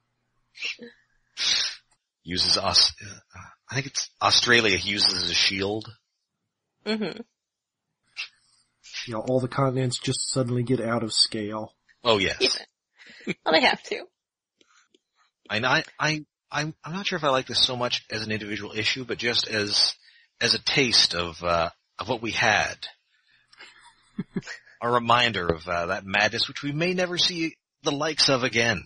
Uses 2.23 2.57
us, 2.57 2.93
uh, 3.05 3.41
I 3.69 3.75
think 3.75 3.89
it's 3.89 4.09
Australia 4.23 4.77
he 4.77 4.91
uses 4.91 5.15
as 5.15 5.31
a 5.31 5.35
shield. 5.35 5.89
hmm 6.87 7.03
You 9.07 9.15
know, 9.15 9.21
all 9.21 9.41
the 9.41 9.49
continents 9.49 9.99
just 9.99 10.31
suddenly 10.31 10.63
get 10.63 10.81
out 10.81 11.03
of 11.03 11.13
scale. 11.13 11.75
Oh 12.05 12.19
yes. 12.19 12.39
Yeah. 13.27 13.35
Well, 13.45 13.55
they 13.55 13.67
have 13.67 13.83
to. 13.85 14.05
And 15.51 15.67
I, 15.67 15.83
I, 15.99 16.25
I'm, 16.57 16.75
I'm 16.83 16.95
not 16.95 17.07
sure 17.07 17.19
if 17.19 17.25
I 17.25 17.29
like 17.29 17.47
this 17.47 17.63
so 17.63 17.77
much 17.77 18.03
as 18.11 18.25
an 18.25 18.33
individual 18.33 18.73
issue, 18.73 19.05
but 19.05 19.19
just 19.19 19.47
as, 19.47 19.95
as 20.41 20.55
a 20.55 20.59
taste 20.59 21.15
of, 21.15 21.45
uh, 21.45 21.69
of 21.99 22.09
what 22.09 22.23
we 22.23 22.31
had. 22.31 22.77
a 24.81 24.91
reminder 24.91 25.47
of, 25.49 25.69
uh, 25.69 25.87
that 25.87 26.07
madness 26.07 26.49
which 26.49 26.63
we 26.63 26.73
may 26.73 26.95
never 26.95 27.19
see 27.19 27.57
the 27.83 27.93
likes 27.93 28.31
of 28.31 28.43
again. 28.43 28.85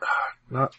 Not 0.50 0.74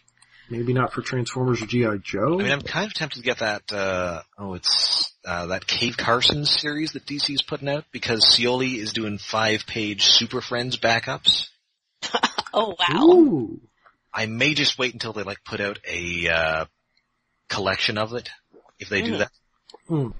maybe 0.50 0.72
not 0.72 0.92
for 0.92 1.00
Transformers 1.00 1.62
or 1.62 1.66
GI 1.66 2.00
Joe. 2.02 2.40
I 2.40 2.42
mean, 2.42 2.50
I'm 2.50 2.60
kind 2.60 2.84
of 2.84 2.92
tempted 2.92 3.18
to 3.18 3.24
get 3.24 3.38
that, 3.38 3.72
uh, 3.72 4.22
oh, 4.36 4.54
it's, 4.54 5.14
uh, 5.24 5.46
that 5.46 5.64
Cave 5.64 5.96
Carson 5.96 6.44
series 6.44 6.92
that 6.92 7.06
DC's 7.06 7.42
putting 7.42 7.68
out 7.68 7.84
because 7.92 8.24
Scioli 8.24 8.78
is 8.78 8.92
doing 8.92 9.16
five 9.16 9.64
page 9.66 10.02
Super 10.02 10.40
Friends 10.40 10.76
backups. 10.76 11.48
Oh 12.52 12.74
wow. 12.80 13.04
Ooh. 13.04 13.60
I 14.12 14.26
may 14.26 14.54
just 14.54 14.78
wait 14.78 14.92
until 14.92 15.12
they 15.12 15.22
like 15.22 15.44
put 15.44 15.60
out 15.60 15.78
a 15.88 16.28
uh, 16.28 16.64
collection 17.48 17.98
of 17.98 18.12
it, 18.14 18.28
if 18.78 18.88
they 18.88 19.02
do 19.02 19.12
Mm. 19.14 19.18
that. 19.18 19.30
Mm. 19.88 20.14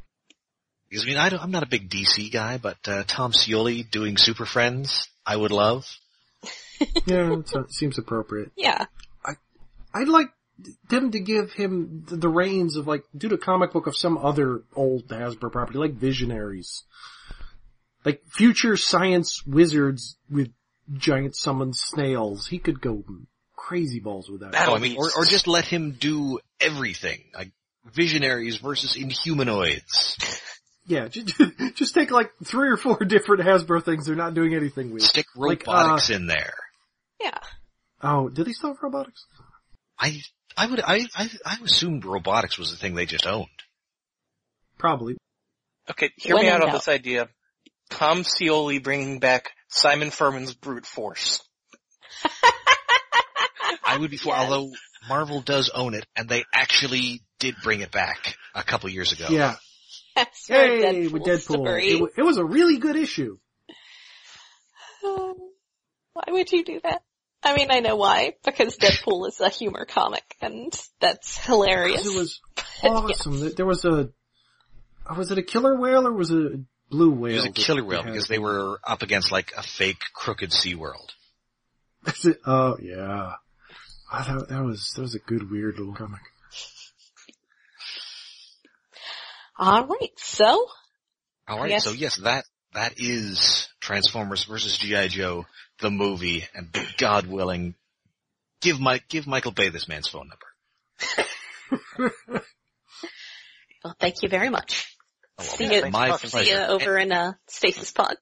Because 0.89 1.05
I 1.05 1.07
mean, 1.09 1.17
I 1.19 1.29
don't, 1.29 1.41
I'm 1.43 1.51
not 1.53 1.63
a 1.63 1.67
big 1.69 1.89
DC 1.89 2.33
guy, 2.33 2.59
but 2.59 2.77
uh, 2.87 3.05
Tom 3.07 3.33
Scioli 3.33 3.89
doing 3.89 4.17
Super 4.17 4.45
Friends, 4.45 5.09
I 5.25 5.37
would 5.37 5.53
love. 5.53 5.87
Yeah, 7.07 7.37
it 7.37 7.73
seems 7.75 7.99
appropriate. 7.99 8.53
Yeah. 8.57 8.87
I'd 9.93 10.09
like 10.09 10.29
them 10.89 11.11
to 11.11 11.21
give 11.21 11.53
him 11.53 12.05
the, 12.09 12.17
the 12.17 12.29
reins 12.29 12.77
of 12.77 12.87
like, 12.87 13.03
do 13.15 13.29
the 13.29 13.37
comic 13.37 13.73
book 13.73 13.87
of 13.87 13.95
some 13.97 14.17
other 14.17 14.63
old 14.75 15.07
Hasbro 15.09 15.53
property, 15.53 15.79
like 15.79 15.93
Visionaries. 15.95 16.85
Like 18.05 18.23
future 18.31 18.79
science 18.79 19.45
wizards 19.47 20.17
with 20.31 20.53
giant 20.95 21.37
summoned 21.37 21.77
snails. 21.77 22.47
He 22.47 22.59
could 22.59 22.81
go 22.81 23.05
crazy 23.61 24.01
balls 24.01 24.29
with 24.29 24.41
that. 24.41 24.53
Battle 24.53 24.75
Oh, 24.75 24.77
I 24.77 24.81
mean, 24.81 24.97
or, 24.97 25.11
or 25.17 25.25
just 25.25 25.47
let 25.47 25.67
him 25.67 25.93
do 25.93 26.41
everything, 26.61 27.23
like 27.35 27.53
Visionaries 27.93 28.57
versus 28.57 28.97
Inhumanoids. 28.97 30.47
Yeah, 30.87 31.07
just, 31.07 31.41
just 31.77 31.95
take 31.95 32.11
like 32.11 32.33
three 32.45 32.69
or 32.69 32.77
four 32.77 32.99
different 33.05 33.43
Hasbro 33.43 33.85
things 33.85 34.07
they're 34.07 34.17
not 34.17 34.35
doing 34.35 34.57
anything 34.57 34.93
with. 34.93 35.03
Stick 35.03 35.27
Like, 35.37 35.63
uh, 35.69 35.71
Robotix 35.73 36.11
in 36.11 36.27
there. 36.27 36.55
Yeah. 37.21 37.39
Oh, 38.03 38.29
did 38.29 38.49
he 38.49 38.55
still 38.55 38.71
have 38.71 38.81
Robotix? 38.81 39.13
I, 39.97 40.21
I 40.57 40.67
would, 40.67 40.81
I, 40.81 41.07
I, 41.15 41.31
I 41.45 41.59
assumed 41.63 42.03
Robotix 42.03 42.59
was 42.59 42.73
the 42.73 42.77
thing 42.77 42.97
they 42.97 43.07
just 43.07 43.27
owned. 43.27 43.47
Probably. 44.79 45.17
Okay, 45.89 46.11
hear 46.17 46.35
When 46.35 46.47
me 46.47 46.51
out 46.51 46.63
on 46.63 46.73
this 46.73 46.89
idea. 46.89 47.29
Tom 47.91 48.23
Scioli 48.23 48.83
bringing 48.83 49.21
back 49.21 49.51
Simon 49.69 50.11
Furman's 50.11 50.55
brute 50.55 50.87
force. 50.87 51.41
I 53.95 53.99
would 53.99 54.11
be 54.11 54.17
for, 54.17 54.29
Yes. 54.35 54.39
although 54.51 54.73
Marvel 55.09 55.41
does 55.41 55.71
own 55.75 55.95
it, 55.95 56.07
and 56.17 56.29
they 56.29 56.45
actually 56.53 57.23
did 57.39 57.55
bring 57.63 57.81
it 57.81 57.91
back 57.91 58.37
a 58.55 58.63
couple 58.63 58.89
years 58.91 59.13
ago. 59.13 59.27
Yeah. 59.31 59.57
That's 60.17 60.47
Hey, 60.49 60.81
Deadpool 60.83 61.13
with 61.13 61.23
Deadpool. 61.25 61.83
It, 62.09 62.13
it 62.19 62.23
was 62.23 62.37
a 62.37 62.45
really 62.45 62.79
good 62.79 62.97
issue. 62.97 63.39
Why 65.03 66.25
would 66.29 66.51
you 66.53 66.65
do 66.65 66.81
that? 66.83 67.03
I 67.43 67.55
mean, 67.57 67.71
I 67.71 67.81
know 67.81 67.97
why. 67.97 68.35
Because 68.45 68.77
Deadpool 68.77 69.27
is 69.29 69.41
a 69.41 69.49
humor 69.49 69.87
comic, 69.87 70.37
and 70.43 70.73
that's 71.01 71.39
hilarious. 71.39 72.05
It 72.07 72.15
was 72.15 72.41
awesome. 72.83 73.41
There- 73.41 73.51
There 73.51 73.67
was 73.67 73.85
a, 73.85 74.11
uh, 75.09 75.15
was 75.17 75.31
it 75.31 75.39
a 75.39 75.43
killer 75.43 75.75
whale 75.79 76.07
or 76.07 76.13
was 76.13 76.31
it 76.31 76.37
a 76.53 76.61
blue 76.91 77.13
whale? 77.13 77.33
It 77.33 77.37
was 77.37 77.47
a 77.47 77.53
killer 77.53 77.85
whale 77.85 78.03
because 78.03 78.27
they 78.29 78.39
were 78.39 78.79
up 78.85 79.03
against 79.03 79.33
like 79.33 79.53
a 79.57 79.63
fake 79.63 80.03
crooked 80.13 80.53
Sea 80.53 80.75
World. 80.75 81.13
Is 82.07 82.25
it- 82.27 82.41
oh 82.45 82.77
yeah. 82.83 83.35
Oh, 84.13 84.25
that, 84.39 84.49
that 84.49 84.63
was, 84.65 84.93
that 84.97 85.03
was 85.03 85.15
a 85.15 85.19
good 85.21 85.51
weird 85.51 85.79
little 85.79 85.95
comic. 85.95 86.21
Alright, 89.59 90.13
so, 90.17 90.67
Alright, 91.49 91.71
Yes. 91.71 91.85
so 91.85 91.93
yes, 91.93 92.17
that, 92.17 92.45
that 92.73 92.95
is 92.97 93.69
Transformers 93.81 94.45
versus 94.45 94.79
G.I. 94.79 95.09
Joe, 95.09 95.45
the 95.81 95.91
movie, 95.91 96.45
and 96.55 96.75
God 96.97 97.27
willing, 97.27 97.75
give 98.63 98.81
Mike, 98.81 99.05
give 99.09 99.27
Michael 99.27 99.53
Bay 99.53 99.69
this 99.69 99.87
man's 99.89 100.09
phone 100.09 100.29
number. 101.99 102.13
well, 103.85 103.97
thank 104.01 104.23
you 104.23 104.29
very 104.29 104.49
much. 104.49 104.97
Oh, 105.39 105.43
well, 105.43 105.47
See 105.57 105.75
you, 105.75 105.91
my 105.91 106.17
see 106.17 106.27
you 106.27 106.31
pleasure. 106.31 106.67
over 106.71 106.97
in, 106.99 107.13
uh, 107.13 107.33
Stasis 107.49 107.91
Pod. 107.93 108.15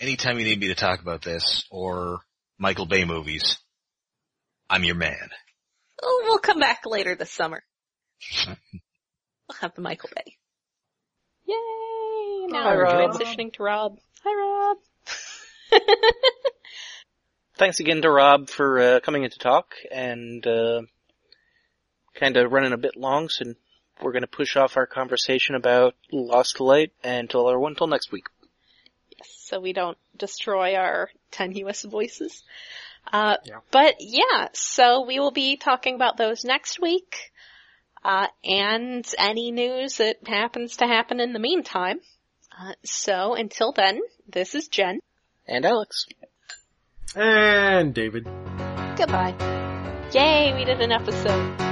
Anytime 0.00 0.38
you 0.38 0.44
need 0.44 0.60
me 0.60 0.68
to 0.68 0.74
talk 0.74 1.00
about 1.00 1.22
this, 1.22 1.64
or 1.70 2.20
Michael 2.58 2.86
Bay 2.86 3.04
movies, 3.04 3.58
I'm 4.68 4.84
your 4.84 4.94
man. 4.94 5.30
Oh, 6.02 6.22
we'll 6.24 6.38
come 6.38 6.58
back 6.58 6.82
later 6.86 7.14
this 7.14 7.30
summer. 7.30 7.62
We'll 9.46 9.58
have 9.60 9.74
the 9.74 9.82
Michael 9.82 10.08
Bay. 10.16 10.36
Yay! 11.46 12.46
Now 12.48 12.62
Hi, 12.62 12.74
we're 12.76 12.84
Rob. 12.84 13.12
transitioning 13.12 13.52
to 13.52 13.62
Rob. 13.62 13.98
Hi, 14.24 14.32
Rob. 15.70 15.80
Thanks 17.58 17.78
again 17.78 18.00
to 18.00 18.10
Rob 18.10 18.48
for 18.48 18.80
uh, 18.80 19.00
coming 19.00 19.22
in 19.22 19.30
to 19.30 19.38
talk 19.38 19.74
and 19.92 20.46
uh, 20.46 20.80
kind 22.14 22.38
of 22.38 22.52
running 22.52 22.72
a 22.72 22.78
bit 22.78 22.96
long, 22.96 23.28
so 23.28 23.52
we're 24.02 24.12
going 24.12 24.22
to 24.22 24.26
push 24.26 24.56
off 24.56 24.78
our 24.78 24.86
conversation 24.86 25.56
about 25.56 25.94
Lost 26.10 26.56
to 26.56 26.64
Light 26.64 26.92
until 27.04 27.46
our 27.46 27.58
one 27.58 27.72
until 27.72 27.86
next 27.86 28.10
week. 28.10 28.28
Yes, 29.10 29.28
so 29.40 29.60
we 29.60 29.74
don't 29.74 29.98
destroy 30.16 30.74
our 30.74 31.10
tenuous 31.30 31.82
voices. 31.82 32.42
Uh, 33.12 33.36
Yeah. 33.44 33.58
but 33.70 33.96
yeah, 34.00 34.48
so 34.52 35.04
we 35.06 35.20
will 35.20 35.30
be 35.30 35.56
talking 35.56 35.94
about 35.94 36.16
those 36.16 36.44
next 36.44 36.80
week. 36.80 37.32
Uh, 38.04 38.26
and 38.44 39.06
any 39.18 39.50
news 39.50 39.96
that 39.96 40.16
happens 40.26 40.76
to 40.76 40.86
happen 40.86 41.20
in 41.20 41.32
the 41.32 41.38
meantime. 41.38 42.00
Uh, 42.52 42.74
so 42.84 43.34
until 43.34 43.72
then, 43.72 44.00
this 44.28 44.54
is 44.54 44.68
Jen. 44.68 45.00
And 45.48 45.64
Alex. 45.64 46.06
And 47.16 47.94
David. 47.94 48.24
Goodbye. 48.96 49.34
Yay, 50.12 50.52
we 50.54 50.64
did 50.64 50.80
an 50.80 50.92
episode. 50.92 51.63